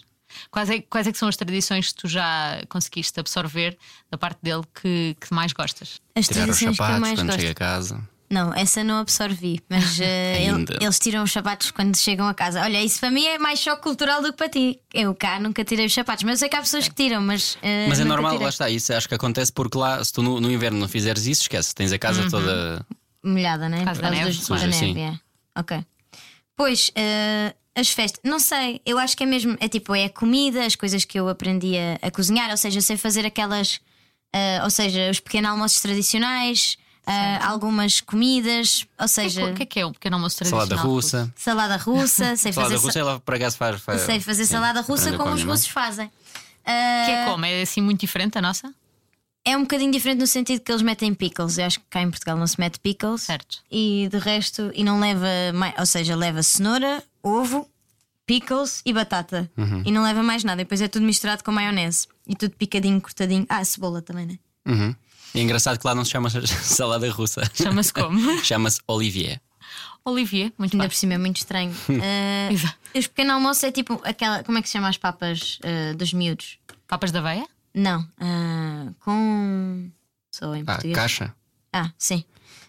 [0.49, 3.77] Quais é, quais é que são as tradições que tu já conseguiste absorver
[4.09, 6.01] da parte dele que, que mais gostas?
[6.15, 7.39] As Tirar os tradições que eu sapatos mais quando gosto.
[7.39, 8.09] chega a casa.
[8.33, 12.61] Não, essa não absorvi, mas eh, ele- eles tiram os sapatos quando chegam a casa.
[12.61, 14.79] Olha, isso para mim é mais choque cultural do que para ti.
[14.93, 17.57] Eu cá nunca tirei os sapatos, mas eu sei que há pessoas que tiram, mas.
[17.61, 18.43] eh, Mas é normal, tirei.
[18.45, 18.69] lá está.
[18.69, 21.73] Isso acho que acontece porque lá, se tu no, no inverno não fizeres isso, esquece.
[21.75, 22.85] Tens a casa toda.
[23.23, 23.85] Molhada, né?
[23.85, 24.65] causa Por da neve, dos- claro.
[24.65, 24.93] da Sim.
[24.93, 25.19] neve, é.
[25.59, 25.85] Ok.
[26.55, 30.09] Pois, eh, as festas, não sei, eu acho que é mesmo, é tipo, é a
[30.09, 33.79] comida, as coisas que eu aprendi a, a cozinhar, ou seja, sei fazer aquelas,
[34.33, 39.65] eh, ou seja, os pequenos almoços tradicionais, eh, algumas comidas, ou O seja, que é
[39.65, 40.67] que é o pequeno almoço tradicional?
[40.67, 41.33] Salada russa.
[41.35, 43.81] salada russa, sei Salada fazer, russa, ela por acaso faz.
[43.81, 45.51] faz sei fazer sim, salada russa como a os mãe.
[45.51, 46.09] russos fazem.
[46.65, 47.45] Que é como?
[47.45, 48.73] É assim muito diferente da nossa?
[49.45, 51.57] É um bocadinho diferente no sentido que eles metem pickles.
[51.57, 53.23] Eu acho que cá em Portugal não se mete pickles.
[53.23, 53.57] Certo.
[53.69, 57.69] E de resto, e não leva mais, ou seja, leva cenoura, ovo,
[58.25, 59.51] pickles e batata.
[59.57, 59.83] Uhum.
[59.85, 60.61] E não leva mais nada.
[60.61, 62.07] E depois é tudo misturado com maionese.
[62.25, 63.45] E tudo picadinho, cortadinho.
[63.49, 64.39] Ah, cebola também, né?
[64.65, 64.95] Uhum.
[65.35, 66.29] E é engraçado que lá não se chama
[66.61, 67.41] salada russa.
[67.53, 68.19] Chama-se como?
[68.43, 69.41] Chama-se Olivier.
[70.05, 70.89] Olivier, muito Ainda bem.
[70.89, 71.73] por cima é muito estranho.
[71.89, 72.75] Ah, Exato.
[72.93, 74.43] os pequenos almoços é tipo aquela.
[74.43, 76.57] Como é que se chama as papas ah, dos miúdos?
[76.87, 77.47] Papas da aveia?
[77.73, 78.05] Não.
[78.19, 79.89] ah, com.
[80.31, 80.95] Sou em Ah, português.
[80.95, 81.33] caixa.
[81.71, 82.23] Ah, sim.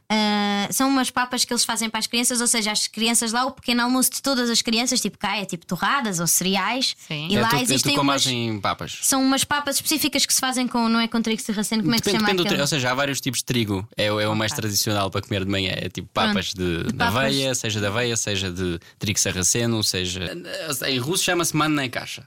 [0.08, 3.44] Ah, são umas papas que eles fazem para as crianças, ou seja, as crianças lá,
[3.46, 6.94] o pequeno almoço de todas as crianças, tipo cá, é tipo torradas ou cereais.
[7.08, 7.28] Sim.
[7.30, 8.26] E é lá tu, é tu existem como umas.
[8.62, 8.98] papas.
[9.02, 11.98] São umas papas específicas que se fazem com, não é com trigo sarraceno, como é
[11.98, 12.60] que se Depende, chama depende aquele?
[12.60, 13.86] Ou seja, há vários tipos de trigo.
[13.96, 15.72] É, o- é o mais tradicional para comer de manhã.
[15.76, 17.16] É tipo papas de, De de papas.
[17.16, 20.30] aveia, seja de aveia, seja de trigo sarraceno, seja.
[20.86, 22.26] Em russo chama-se manna em caixa.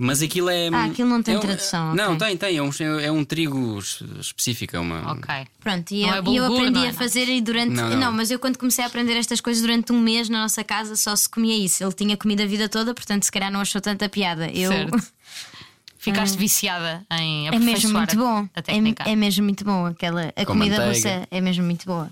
[0.00, 0.68] Mas aquilo é.
[0.68, 2.56] Ah, aquilo não tem é um- tradução, Não, tem, tem.
[2.56, 4.76] É um, é um trigo es- específico.
[4.76, 5.28] É uma, Ok.
[5.58, 7.72] Pronto, e eu, é eu aprendi não é a fazer e durante.
[7.74, 8.12] Não, Não, não.
[8.12, 11.16] mas eu quando comecei a aprender estas coisas durante um mês na nossa casa só
[11.16, 11.82] se comia isso.
[11.82, 14.48] Ele tinha comido a vida toda, portanto, se calhar não achou tanta piada.
[14.52, 14.70] Eu.
[14.70, 15.02] Certo.
[16.00, 18.48] Ficaste viciada em É mesmo muito bom.
[18.54, 19.86] a É, é mesmo muito bom.
[19.86, 20.94] Aquela, a Com comida manteiga.
[21.16, 22.08] russa é mesmo muito boa.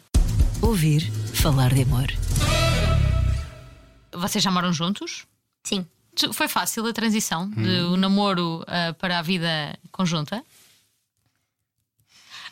[0.61, 2.09] Ouvir falar de amor.
[4.13, 5.25] Vocês já moram juntos?
[5.63, 5.87] Sim.
[6.33, 7.63] Foi fácil a transição Hum.
[7.91, 10.43] do namoro ah, para a vida conjunta?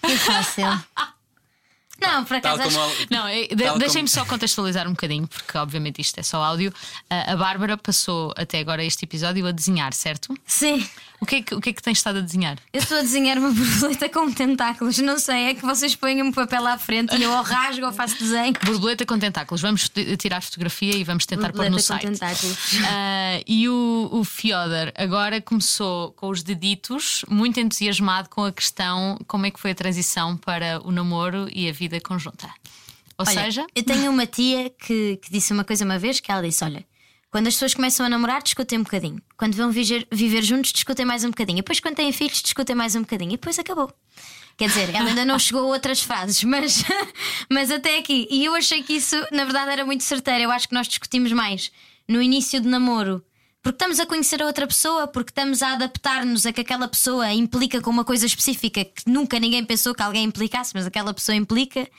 [0.03, 0.67] Que fácil.
[2.01, 2.81] Não, por acaso como.
[2.85, 6.23] acho- Não, eh, de- Tal deixem-me como- só contextualizar um bocadinho, porque obviamente isto é
[6.23, 6.75] só áudio.
[7.09, 10.37] Ah, a Bárbara passou até agora este episódio a desenhar, certo?
[10.45, 10.87] Sim.
[11.25, 12.59] O que é que, o que, é que tens estado a desenhar?
[12.71, 14.99] Eu estou a desenhar uma borboleta com tentáculos.
[14.99, 17.93] Não sei, é que vocês põem um papel à frente e eu ou rasgo ou
[17.93, 18.53] faço desenho.
[18.63, 19.63] Borboleta com tentáculos.
[19.63, 22.37] Vamos tirar fotografia e vamos tentar pôr no Borboleta com site.
[22.37, 22.59] tentáculos.
[22.87, 29.19] Ah, e o, o Fiodor agora começou com os deditos, muito entusiasmado com a questão
[29.27, 32.47] como é que foi a transição para o namoro e a vida conjunta.
[33.17, 36.31] Ou Olha, seja, eu tenho uma tia que, que disse uma coisa uma vez que
[36.31, 36.85] ela disse: Olha,
[37.35, 39.21] quando as pessoas começam a namorar, discutem um bocadinho.
[39.37, 41.59] Quando vão viver, viver juntos, discutem mais um bocadinho.
[41.59, 43.31] E depois, quando têm filhos, discutem mais um bocadinho.
[43.31, 43.93] E depois acabou.
[44.57, 46.85] Quer dizer, ela ainda não chegou a outras fases, mas,
[47.51, 48.29] mas até aqui.
[48.31, 50.45] E eu achei que isso, na verdade, era muito certeiro.
[50.45, 51.73] Eu acho que nós discutimos mais
[52.07, 53.21] no início do namoro.
[53.61, 57.33] Porque estamos a conhecer a outra pessoa, porque estamos a adaptar-nos a que aquela pessoa
[57.33, 61.35] implica com uma coisa específica que nunca ninguém pensou que alguém implicasse, mas aquela pessoa
[61.35, 61.91] implica.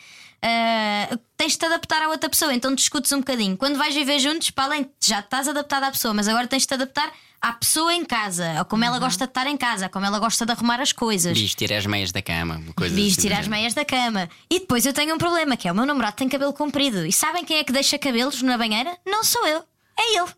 [0.47, 3.57] Ah, tens de te adaptar à outra pessoa, então discutes um bocadinho.
[3.57, 6.67] Quando vais viver juntos, para além, já estás adaptado à pessoa, mas agora tens de
[6.67, 10.05] te adaptar à pessoa em casa, a como ela gosta de estar em casa, como
[10.05, 11.35] ela gosta de arrumar as coisas.
[11.35, 12.61] Diz, tira as meias da cama.
[12.75, 14.29] Coisas Diz assim tirar as meias da cama.
[14.47, 17.05] E depois eu tenho um problema, que é o meu namorado tem cabelo comprido.
[17.05, 18.95] E sabem quem é que deixa cabelos na banheira?
[19.03, 19.63] Não sou eu,
[19.99, 20.29] é ele.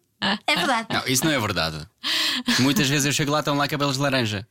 [0.48, 0.88] É verdade.
[0.89, 1.86] Não, isso não é verdade.
[2.60, 4.48] Muitas vezes eu chego lá, estão lá cabelos de laranja.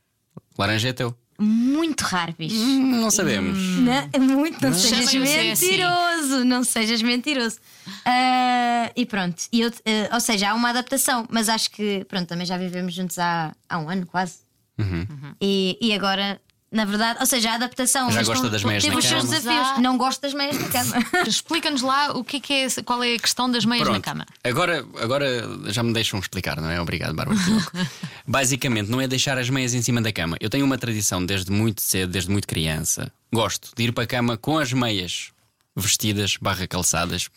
[0.57, 1.17] Laranja é teu.
[1.39, 2.55] Muito raro, bicho.
[2.55, 3.57] Hum, Não sabemos.
[3.79, 5.65] Não, é muito, não sejas Chamem-o se é assim.
[5.67, 7.57] mentiroso, não sejas mentiroso.
[8.05, 9.69] Ah, e pronto, e eu,
[10.09, 13.53] ah, ou seja, há uma adaptação, mas acho que pronto, também já vivemos juntos há,
[13.69, 14.39] há um ano quase.
[14.79, 15.05] Uhum.
[15.41, 16.39] E, e agora,
[16.71, 19.35] na verdade, ou seja, a adaptação Já gosta das meias na os seus cama?
[19.35, 19.79] desafios.
[19.81, 20.95] Não gosto das meias da cama.
[21.27, 24.03] explica-nos lá o que é que é, qual é a questão das meias na Pronto.
[24.03, 24.25] cama.
[24.43, 25.25] Agora, agora
[25.71, 26.79] já me deixam explicar, não é?
[26.81, 27.39] Obrigado, Bárbara.
[28.27, 30.37] Basicamente, não é deixar as meias em cima da cama.
[30.39, 33.11] Eu tenho uma tradição desde muito cedo, desde muito criança.
[33.33, 35.31] Gosto de ir para a cama com as meias
[35.75, 37.29] vestidas, barra calçadas,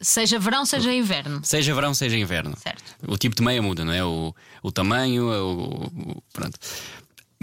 [0.00, 1.40] Seja verão, seja inverno.
[1.42, 2.56] seja verão, seja inverno.
[2.62, 2.82] Certo.
[3.06, 4.04] O tipo de meia muda, não é?
[4.04, 6.56] O, o tamanho, o, o- pronto.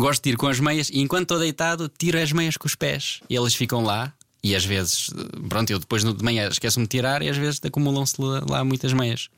[0.01, 2.73] Gosto de ir com as meias e enquanto estou deitado, tiro as meias com os
[2.73, 4.11] pés e elas ficam lá.
[4.43, 5.11] E às vezes,
[5.47, 8.15] pronto, eu depois de manhã esqueço-me de tirar e às vezes acumulam-se
[8.49, 9.29] lá muitas meias.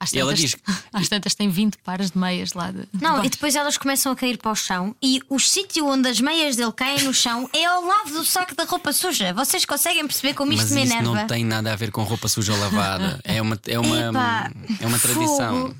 [0.00, 2.88] Às E ela tantas, diz que- às tantas tem 20 pares de meias lá de.
[3.00, 6.08] Não, de e depois elas começam a cair para o chão e o sítio onde
[6.08, 9.32] as meias dele caem no chão é ao lado do saco da roupa suja.
[9.34, 11.14] Vocês conseguem perceber como isto Mas me isso enerva?
[11.14, 13.20] não tem nada a ver com roupa suja lavada.
[13.24, 15.62] É uma, é uma, Epá, é uma tradição.
[15.62, 15.76] fogo.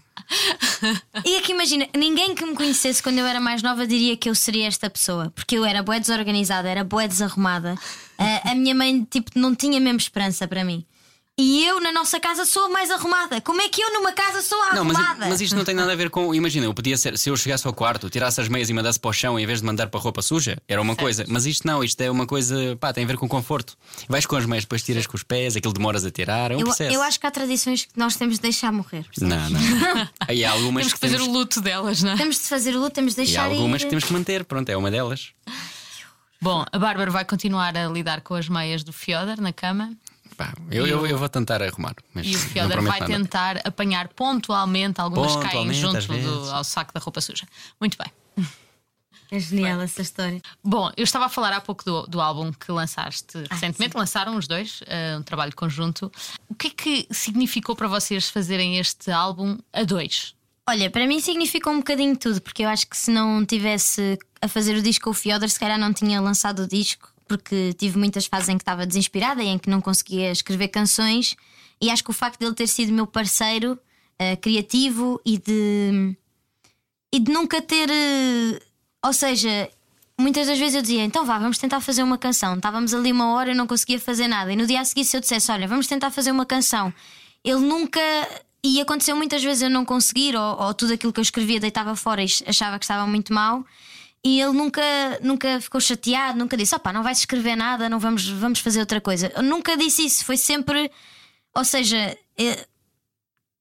[1.24, 4.34] E aqui imagina, ninguém que me conhecesse quando eu era mais nova diria que eu
[4.34, 7.76] seria esta pessoa, porque eu era bué desorganizada, era bué desarrumada.
[8.18, 10.84] Ah, a minha mãe, tipo, não tinha mesmo esperança para mim.
[11.40, 13.40] E eu, na nossa casa, sou a mais arrumada.
[13.40, 15.26] Como é que eu, numa casa, sou a Não, mas, arrumada?
[15.28, 16.34] mas isto não tem nada a ver com.
[16.34, 19.08] Imagina, eu podia ser, se eu chegasse ao quarto, tirasse as meias e mandasse para
[19.10, 21.24] o chão em vez de mandar para a roupa suja, era uma coisa.
[21.28, 23.76] Mas isto não, isto é uma coisa, pá, tem a ver com conforto.
[24.08, 26.60] Vais com as meias, depois tiras com os pés, aquilo demoras a tirar, é um
[26.60, 26.92] eu, processo.
[26.92, 29.04] eu acho que há tradições que nós temos de deixar morrer.
[29.04, 29.28] percebes?
[29.28, 30.08] Não, não.
[30.26, 32.16] Aí há algumas Temos que fazer temos, o luto delas, não é?
[32.16, 33.84] Temos de fazer o luto, temos de e há deixar algumas ir.
[33.84, 35.28] que temos que manter, pronto, é uma delas.
[36.40, 39.92] Bom, a Bárbara vai continuar a lidar com as meias do Fiodor na cama
[40.38, 41.94] Pá, eu, eu, eu vou tentar arrumar.
[42.14, 43.12] Mas e o Fiodor vai nada.
[43.12, 46.24] tentar apanhar pontualmente algumas caem Pontualmente, junto às vezes.
[46.24, 47.44] do- ao saco da roupa suja.
[47.80, 48.10] Muito bem.
[49.30, 50.40] É genial essa história.
[50.64, 54.46] Bom, eu estava a falar há pouco do, do álbum que lançaste recentemente, lançaram os
[54.48, 56.10] dois, eh, um trabalho conjunto.
[56.48, 60.34] O que é que significou para vocês fazerem este álbum a dois?
[60.66, 64.48] Olha, para mim significou um bocadinho tudo, porque eu acho que se não tivesse a
[64.48, 67.98] fazer o disco com o Fiodor, se calhar não tinha lançado o disco, porque tive
[67.98, 71.36] muitas fases em que estava desinspirada e em que não conseguia escrever canções.
[71.80, 73.78] E acho que o facto dele ter sido meu parceiro
[74.18, 76.16] eh, criativo e de.
[77.12, 77.88] e de nunca ter.
[77.90, 78.60] eh,
[79.04, 79.70] ou seja,
[80.18, 82.56] muitas das vezes eu dizia, então vá, vamos tentar fazer uma canção.
[82.56, 84.52] Estávamos ali uma hora eu não conseguia fazer nada.
[84.52, 86.92] E no dia a seguir, se eu dissesse, olha, vamos tentar fazer uma canção,
[87.44, 88.00] ele nunca.
[88.64, 91.94] E aconteceu muitas vezes eu não conseguir, ou, ou tudo aquilo que eu escrevia deitava
[91.94, 93.64] fora e achava que estava muito mal.
[94.28, 94.82] E ele nunca,
[95.22, 99.00] nunca ficou chateado, nunca disse: opá, não vais escrever nada, não vamos, vamos fazer outra
[99.00, 99.32] coisa.
[99.34, 100.90] Eu nunca disse isso, foi sempre.
[101.54, 102.66] Ou seja, eh,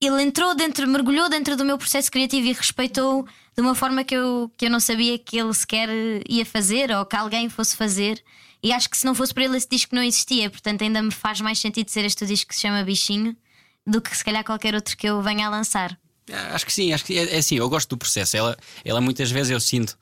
[0.01, 3.25] ele entrou dentro, mergulhou dentro do meu processo criativo e respeitou
[3.55, 5.87] de uma forma que eu, que eu não sabia que ele sequer
[6.27, 8.21] ia fazer ou que alguém fosse fazer.
[8.61, 10.49] E acho que se não fosse por ele esse disco não existia.
[10.49, 13.37] Portanto, ainda me faz mais sentido ser este disco que se chama Bichinho
[13.85, 15.97] do que se calhar qualquer outro que eu venha a lançar.
[16.29, 18.35] Ah, Acho que sim, acho que é, é assim, eu gosto do processo.
[18.35, 19.97] Ela, ela muitas vezes eu sinto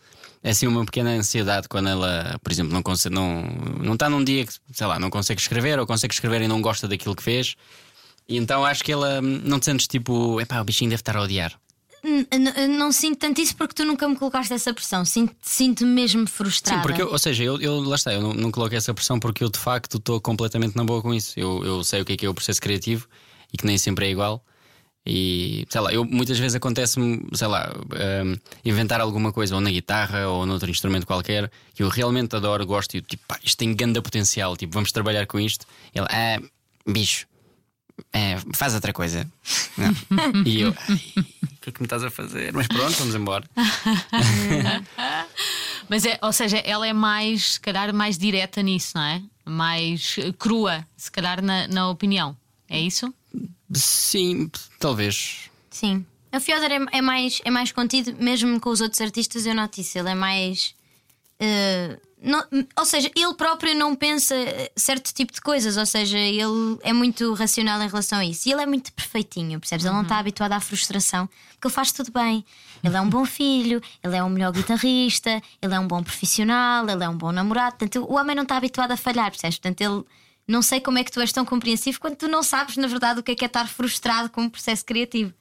[0.45, 3.41] é assim uma pequena ansiedade quando ela, por exemplo, não consegue, não,
[3.81, 6.61] não está num dia que, sei lá, não consegue escrever ou consegue escrever e não
[6.61, 7.55] gosta daquilo que fez.
[8.29, 11.17] E então acho que ela hum, não te sentes tipo, epá, o bichinho deve estar
[11.17, 11.53] a odiar.
[12.03, 15.03] N- não sinto tanto isso porque tu nunca me colocaste essa pressão.
[15.03, 16.77] Sinto- Sinto-me mesmo frustrada.
[16.79, 19.19] Sim, porque eu, ou seja, eu, eu lá está, eu não, não coloquei essa pressão
[19.19, 21.33] porque eu de facto estou completamente na boa com isso.
[21.39, 23.07] Eu, eu sei o que é que é o processo criativo
[23.51, 24.43] e que nem sempre é igual.
[25.07, 27.71] E sei lá, eu muitas vezes acontece-me, sei lá,
[28.25, 32.65] hum, inventar alguma coisa ou na guitarra ou noutro instrumento qualquer que eu realmente adoro,
[32.65, 35.67] gosto e tipo, pá, isto tem grande potencial, tipo, vamos trabalhar com isto.
[35.93, 36.41] Ele, ah,
[36.87, 37.27] bicho,
[38.11, 39.27] é, faz outra coisa.
[40.45, 41.01] E eu, "Ai,
[41.43, 42.51] o que é que me estás a fazer?
[42.53, 43.43] Mas pronto, vamos embora.
[45.89, 49.21] Mas é, ou seja, ela é mais, se calhar, mais direta nisso, não é?
[49.45, 52.35] Mais crua, se calhar, na, na opinião.
[52.67, 53.13] É isso?
[53.73, 55.49] Sim, talvez.
[55.69, 56.05] Sim.
[56.33, 59.79] O Fiodor é, é mais, é mais contido, mesmo com os outros artistas, eu noto
[59.79, 59.97] isso.
[59.97, 60.75] Ele é mais.
[61.39, 62.43] eh, não-
[62.77, 66.91] ou seja, ele próprio não pensa eh, certo tipo de coisas, ou seja, ele é
[66.93, 68.47] muito racional em relação a isso.
[68.49, 69.85] E ele é muito perfeitinho, percebes?
[69.85, 72.43] Ele não está habituado à frustração, porque ele faz tudo bem.
[72.83, 76.87] Ele é um bom filho, ele é um melhor guitarrista, ele é um bom profissional,
[76.89, 77.75] ele é um bom namorado.
[77.77, 79.57] Portanto, o homem não está habituado a falhar, percebes?
[79.57, 80.03] Portanto, ele.
[80.47, 83.19] Não sei como é que tu és tão compreensivo quando tu não sabes, na verdade,
[83.19, 85.33] o que é que é estar frustrado com um processo criativo.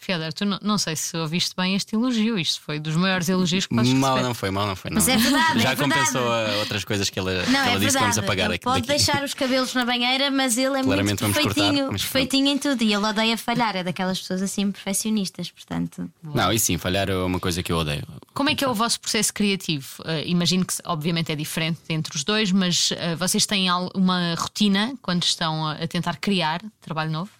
[0.00, 2.38] Fiodor, tu não, não sei se ouviste bem este elogio.
[2.38, 4.28] Isto foi dos maiores elogios que podes Mal receber.
[4.28, 4.92] não foi, mal não foi.
[4.92, 4.94] Não.
[4.94, 6.00] Mas é verdade, Já é verdade.
[6.04, 8.20] compensou a outras coisas que ela, Não, que ela é disse que vamos verdade.
[8.20, 8.64] apagar Ele aqui.
[8.64, 8.96] pode daqui.
[9.04, 12.58] deixar os cabelos na banheira, mas ele é Claramente muito vamos cortar, perfeitinho, perfeitinho em
[12.58, 12.80] tudo.
[12.84, 16.08] E ele odeia falhar, é daquelas pessoas assim perfeccionistas, portanto.
[16.22, 18.06] Não, e sim, falhar é uma coisa que eu odeio.
[18.32, 19.88] Como é que é o vosso processo criativo?
[20.04, 24.94] Eh, imagino que, obviamente, é diferente entre os dois, mas eh, vocês têm uma rotina
[25.02, 27.30] quando estão a, a tentar criar trabalho novo?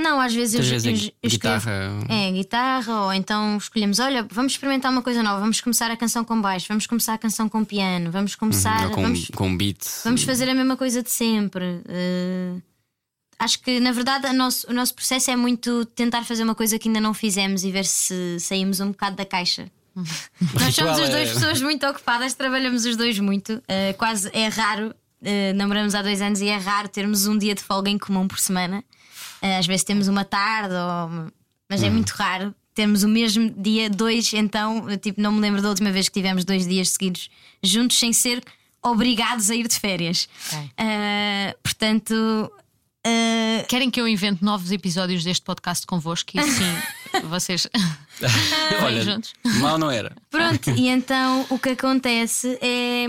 [0.00, 1.98] Não, às vezes eu, Às vezes eu- é eu escrevo- guitarra.
[2.08, 6.24] É, guitarra, ou então escolhemos, olha, vamos experimentar uma coisa nova, vamos começar a canção
[6.24, 8.86] com baixo, vamos começar a canção com piano, vamos começar.
[8.86, 9.78] Uhum, com, vamos, com beat.
[10.04, 11.82] vamos fazer a mesma coisa de sempre.
[11.88, 12.54] Eh,
[13.40, 16.88] acho que, na verdade, nosso- o nosso processo é muito tentar fazer uma coisa que
[16.88, 19.68] ainda não fizemos e ver se saímos um bocado da caixa.
[20.54, 23.60] Nós somos as duas é- pessoas muito ocupadas, trabalhamos os dois muito.
[23.66, 27.52] eh, quase é raro, eh, namoramos há dois anos e é raro termos um dia
[27.56, 28.84] de folga em comum por semana.
[29.42, 31.32] Eh, às vezes temos uma tarde, ou-
[31.68, 31.86] mas Uhum.
[31.86, 34.32] é muito raro termos o mesmo dia, dois.
[34.34, 37.28] Então, eu, tipo, não me lembro da última vez que tivemos dois dias seguidos
[37.62, 38.42] juntos sem ser
[38.82, 40.28] obrigados a ir de férias.
[40.76, 42.50] Eh, portanto,
[43.06, 46.64] Eh, Querem que eu invente novos episódios deste podcast convosco e assim
[47.30, 47.66] vocês
[48.82, 49.32] Olha, juntos?
[49.60, 50.14] mal não era.
[50.28, 53.06] Pronto, e então o que acontece é,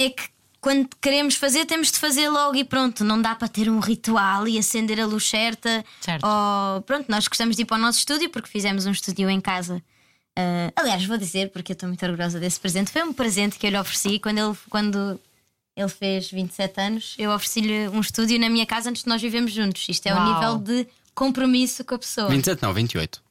[0.00, 0.28] é que
[0.66, 3.04] quando queremos fazer, temos de fazer logo e pronto.
[3.04, 5.84] Não dá para ter um ritual e acender a luz certa.
[6.00, 6.26] Certo.
[6.26, 9.40] Ou, pronto, nós gostamos de ir para o nosso estúdio porque fizemos um estúdio em
[9.40, 9.80] casa.
[10.34, 12.90] Ah, aliás, vou dizer, porque eu estou muito orgulhosa desse presente.
[12.90, 15.20] Foi um presente que eu lhe ofereci quando ele, quando
[15.76, 17.14] ele fez 27 anos.
[17.16, 19.86] Eu ofereci-lhe um estúdio na minha casa antes de nós vivemos juntos.
[19.88, 20.34] Isto é o Uau.
[20.34, 22.28] nível de compromisso com a pessoa.
[22.28, 23.22] 27, não, 28.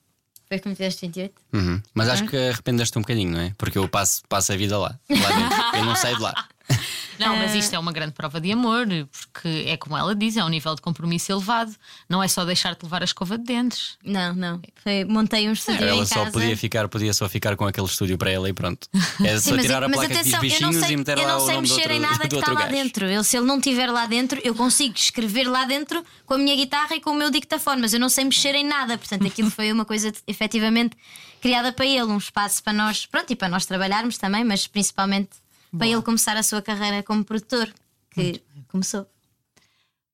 [0.47, 1.33] Foi como fizeste 28?
[1.51, 1.81] Uhum.
[1.93, 3.53] Mas acho que arrependeste um bocadinho, não é?
[3.57, 4.97] Porque eu passo, passo a vida lá.
[5.09, 6.47] lá eu não saio de lá.
[7.17, 8.85] Não, mas isto é uma grande prova de amor,
[9.31, 11.73] porque é como ela diz, é um nível de compromisso elevado.
[12.09, 13.97] Não é só deixar-te levar a escova de dentes.
[14.03, 14.61] Não, não.
[14.83, 16.31] Foi, montei um estúdio Ela em só casa.
[16.31, 18.87] podia ficar, podia só ficar com aquele estúdio para ela e pronto.
[19.23, 20.97] É só Sim, mas, tirar a mas placa atenção, de eu não bichinhos sei, e
[20.97, 22.51] meter eu lá não o sei nome do mexer outro, em nada do que outro
[22.51, 22.83] está lá gajo.
[22.83, 23.05] dentro.
[23.05, 26.55] Eu, se ele não estiver lá dentro, eu consigo escrever lá dentro com a minha
[26.55, 28.97] guitarra e com o meu dictafone, mas eu não sei mexer em nada.
[28.97, 30.97] Portanto, aquilo foi uma coisa efetivamente
[31.41, 35.29] criada para ele, um espaço para nós, pronto, e para nós trabalharmos também, mas principalmente
[35.77, 37.73] para ele começar a sua carreira como produtor,
[38.11, 39.07] que começou.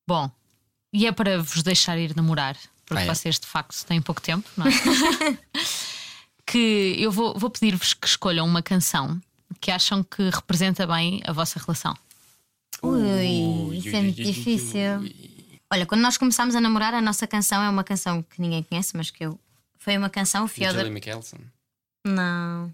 [0.07, 0.29] Bom,
[0.93, 3.15] e é para vos deixar ir namorar, porque Ah, é?
[3.15, 4.71] vocês de facto têm pouco tempo, não é?
[6.45, 9.21] que eu vou, vou pedir-vos que escolham uma canção
[9.59, 11.95] que acham que representa bem a vossa relação.
[12.81, 14.81] Ui, isso é muito difícil.
[15.71, 18.97] Olha, quando nós começámos a namorar, a nossa canção é uma canção que ninguém conhece,
[18.97, 19.39] mas que eu.
[19.77, 20.79] Foi uma canção, o Fiodor.
[20.79, 21.37] Julie Michelson.
[22.05, 22.73] Não.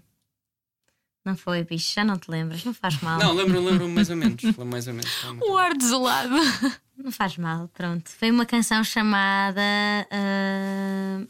[1.28, 3.18] Não foi, bicho, já não te lembras, não faz mal.
[3.18, 4.42] Não, lembro, lembro mais ou menos.
[4.42, 5.10] Lembro mais ou menos.
[5.42, 6.34] O ar desolado.
[6.96, 8.10] Não faz mal, pronto.
[8.10, 9.60] Foi uma canção chamada.
[10.10, 11.22] ah,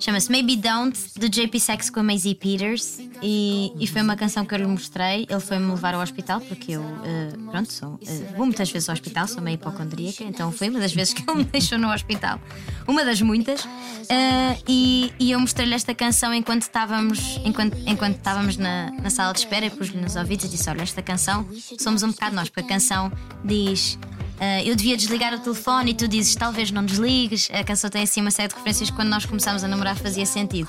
[0.00, 2.98] Chama-se Maybe Don't, do JP Sex com a Maisie Peters.
[3.22, 5.26] E, e foi uma canção que eu lhe mostrei.
[5.28, 8.94] Ele foi-me levar ao hospital, porque eu, ah, pronto, sou, ah, vou muitas vezes ao
[8.94, 12.40] hospital, sou meio hipocondríaca, então foi uma das vezes que ele me deixou no hospital.
[12.88, 13.62] Uma das muitas.
[14.08, 19.34] Ah, e, e eu mostrei-lhe esta canção enquanto estávamos, enquanto, enquanto estávamos na, na sala
[19.34, 21.46] de espera e pus-lhe nos ouvidos e disse: Olha, esta canção
[21.78, 23.12] somos um bocado nós, porque a canção
[23.44, 23.98] diz.
[24.44, 27.48] Ah, eu devia desligar o telefone e tu dizes talvez não desligues.
[27.52, 30.26] A canção tem assim uma série de referências que quando nós começámos a namorar fazia
[30.26, 30.68] sentido.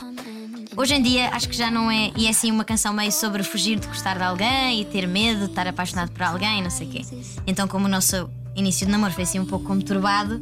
[0.78, 2.12] Hoje em dia acho que já não é.
[2.16, 5.46] E é assim uma canção meio sobre fugir de gostar de alguém e ter medo
[5.46, 7.02] de estar apaixonado por alguém, não sei o quê.
[7.48, 10.40] Então, como o nosso início de namoro foi assim um pouco conturbado,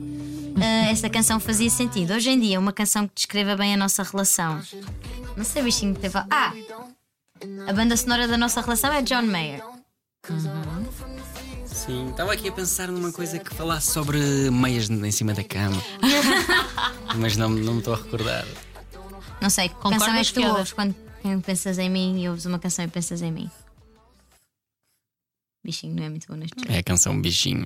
[0.61, 2.13] ah, essa canção fazia sentido.
[2.13, 4.61] Hoje em dia, uma canção que descreva bem a nossa relação.
[5.37, 6.17] Não sei, bichinho teve.
[6.17, 6.51] Ah!
[7.65, 9.63] A banda sonora da nossa relação é John Mayer.
[11.85, 14.19] Sim, estava aqui a pensar numa coisa que falasse sobre
[14.51, 15.81] meias em cima da cama.
[17.17, 18.45] Mas não, não me estou a recordar.
[19.41, 20.57] Não sei, que Concordas, canção é que tu Fiona?
[20.59, 23.49] ouves quando quando pensas em mim e ouves uma canção e pensas em mim?
[25.63, 26.71] Bichinho não é muito bom neste jogo.
[26.71, 27.65] É a canção Bichinho.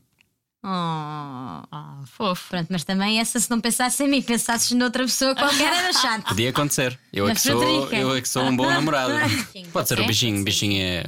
[0.63, 0.67] Oh.
[0.67, 2.49] Ah, fofo.
[2.49, 6.23] Pronto, mas também essa se não pensasses em mim, pensasses noutra pessoa qualquer era chato.
[6.29, 6.97] Podia acontecer.
[7.13, 9.13] Eu Na é que sou, eu é que sou um bom namorado.
[9.71, 10.07] Pode ser o É?
[10.07, 10.43] bichinho.
[10.43, 11.03] Bichinho é.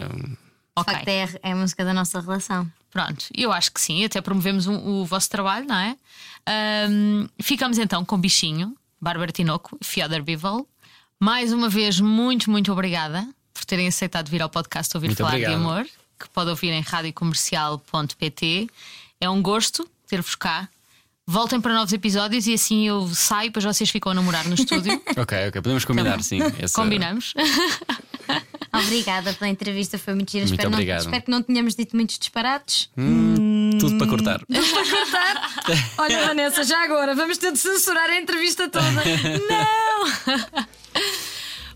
[0.77, 0.93] De Ok.
[0.93, 2.71] facto, é, é a música da nossa relação.
[2.91, 5.97] Pronto, eu acho que sim, até promovemos um- o vosso trabalho, não é?
[6.45, 10.65] Ahm, ficamos então com Bichinho, Bárbara Tinoco, Fiodor Bival.
[11.19, 15.31] Mais uma vez, muito, muito obrigada por terem aceitado vir ao podcast Ouvir Muito Falar
[15.31, 15.51] obrigado.
[15.51, 15.85] de Amor,
[16.19, 18.69] que pode ouvir em radiocomercial.pt.
[19.19, 20.69] É um gosto ter-vos cá.
[21.29, 24.93] Voltem para novos episódios e assim eu saio, depois vocês ficam a namorar no estúdio.
[25.17, 25.61] Ok, ok.
[25.61, 26.39] Podemos combinar, sim.
[26.57, 27.33] Essa- Combinamos.
[28.73, 30.43] Obrigada pela entrevista, foi muito gira.
[30.45, 31.01] Muito espero, não- obrigado.
[31.01, 32.89] espero que não tenhamos dito muitos disparates.
[33.79, 34.41] Tudo para cortar.
[35.97, 38.85] Olha, Vanessa, já agora vamos ter de censurar a entrevista toda.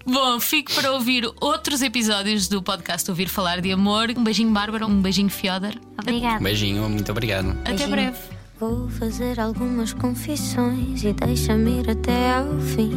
[0.06, 4.12] Bom, fico para ouvir outros episódios do podcast Ouvir Falar de Amor.
[4.16, 5.74] Um beijinho, Bárbara, um beijinho, Fiodor.
[5.76, 6.40] Um Obrigada.
[6.44, 7.50] beijinho, muito obrigado.
[7.62, 7.90] Até Beijinho.
[7.90, 8.18] breve.
[8.62, 12.92] Vou fazer algumas confissões e deixa-me ir até ao fim.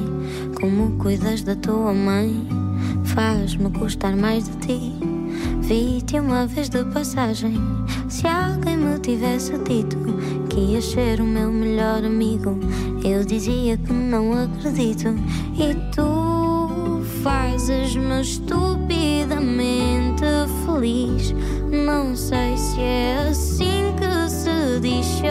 [0.60, 2.46] Como cuidas da tua mãe,
[3.02, 4.92] faz-me gostar mais de ti.
[5.62, 7.54] Vi-te uma vez de passagem.
[8.10, 9.96] Se alguém me tivesse dito
[10.50, 12.58] que ias ser o meu melhor amigo,
[13.02, 15.14] eu dizia que não acredito.
[15.56, 20.24] E tu fazes-me estupidamente
[20.66, 21.34] feliz.
[21.72, 24.03] Não sei se é assim que
[24.74, 25.22] se diz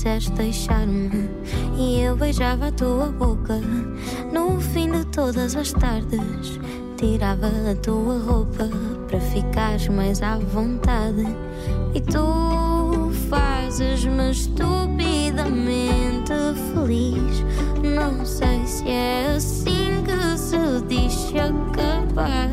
[0.00, 1.28] quiseste deixar-me
[1.76, 3.60] e eu beijava a tua boca.
[4.32, 6.58] No fim de todas as tardes,
[6.96, 8.66] tirava a tua roupa
[9.06, 11.26] para ficares mais à vontade.
[11.92, 16.32] E tu fazes-me estupidamente
[16.72, 17.44] feliz.
[17.82, 20.56] Não sei se é assim que se
[20.88, 22.48] diz acabar.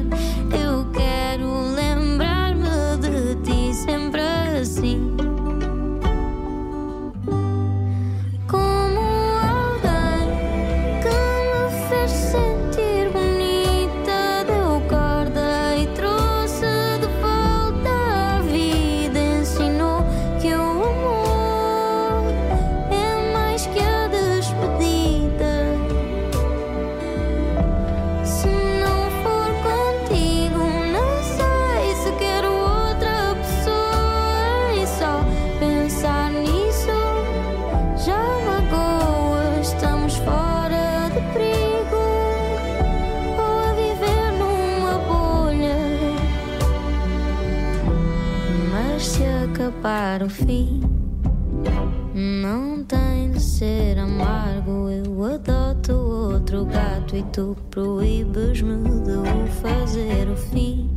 [57.18, 60.88] e tu proíbes-me de o fazer o fim.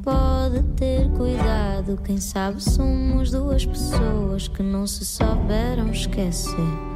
[0.00, 6.91] Pode ter cuidado, quem sabe somos duas pessoas que não se souberam esquecer.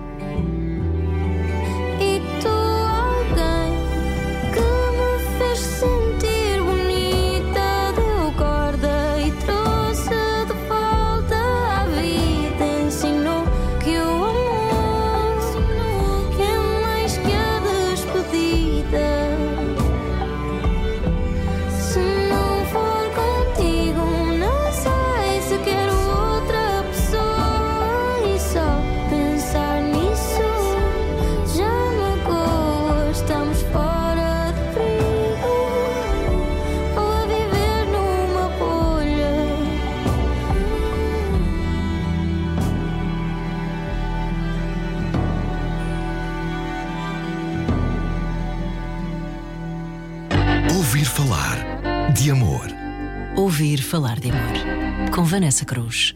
[55.56, 56.15] nossa cruz.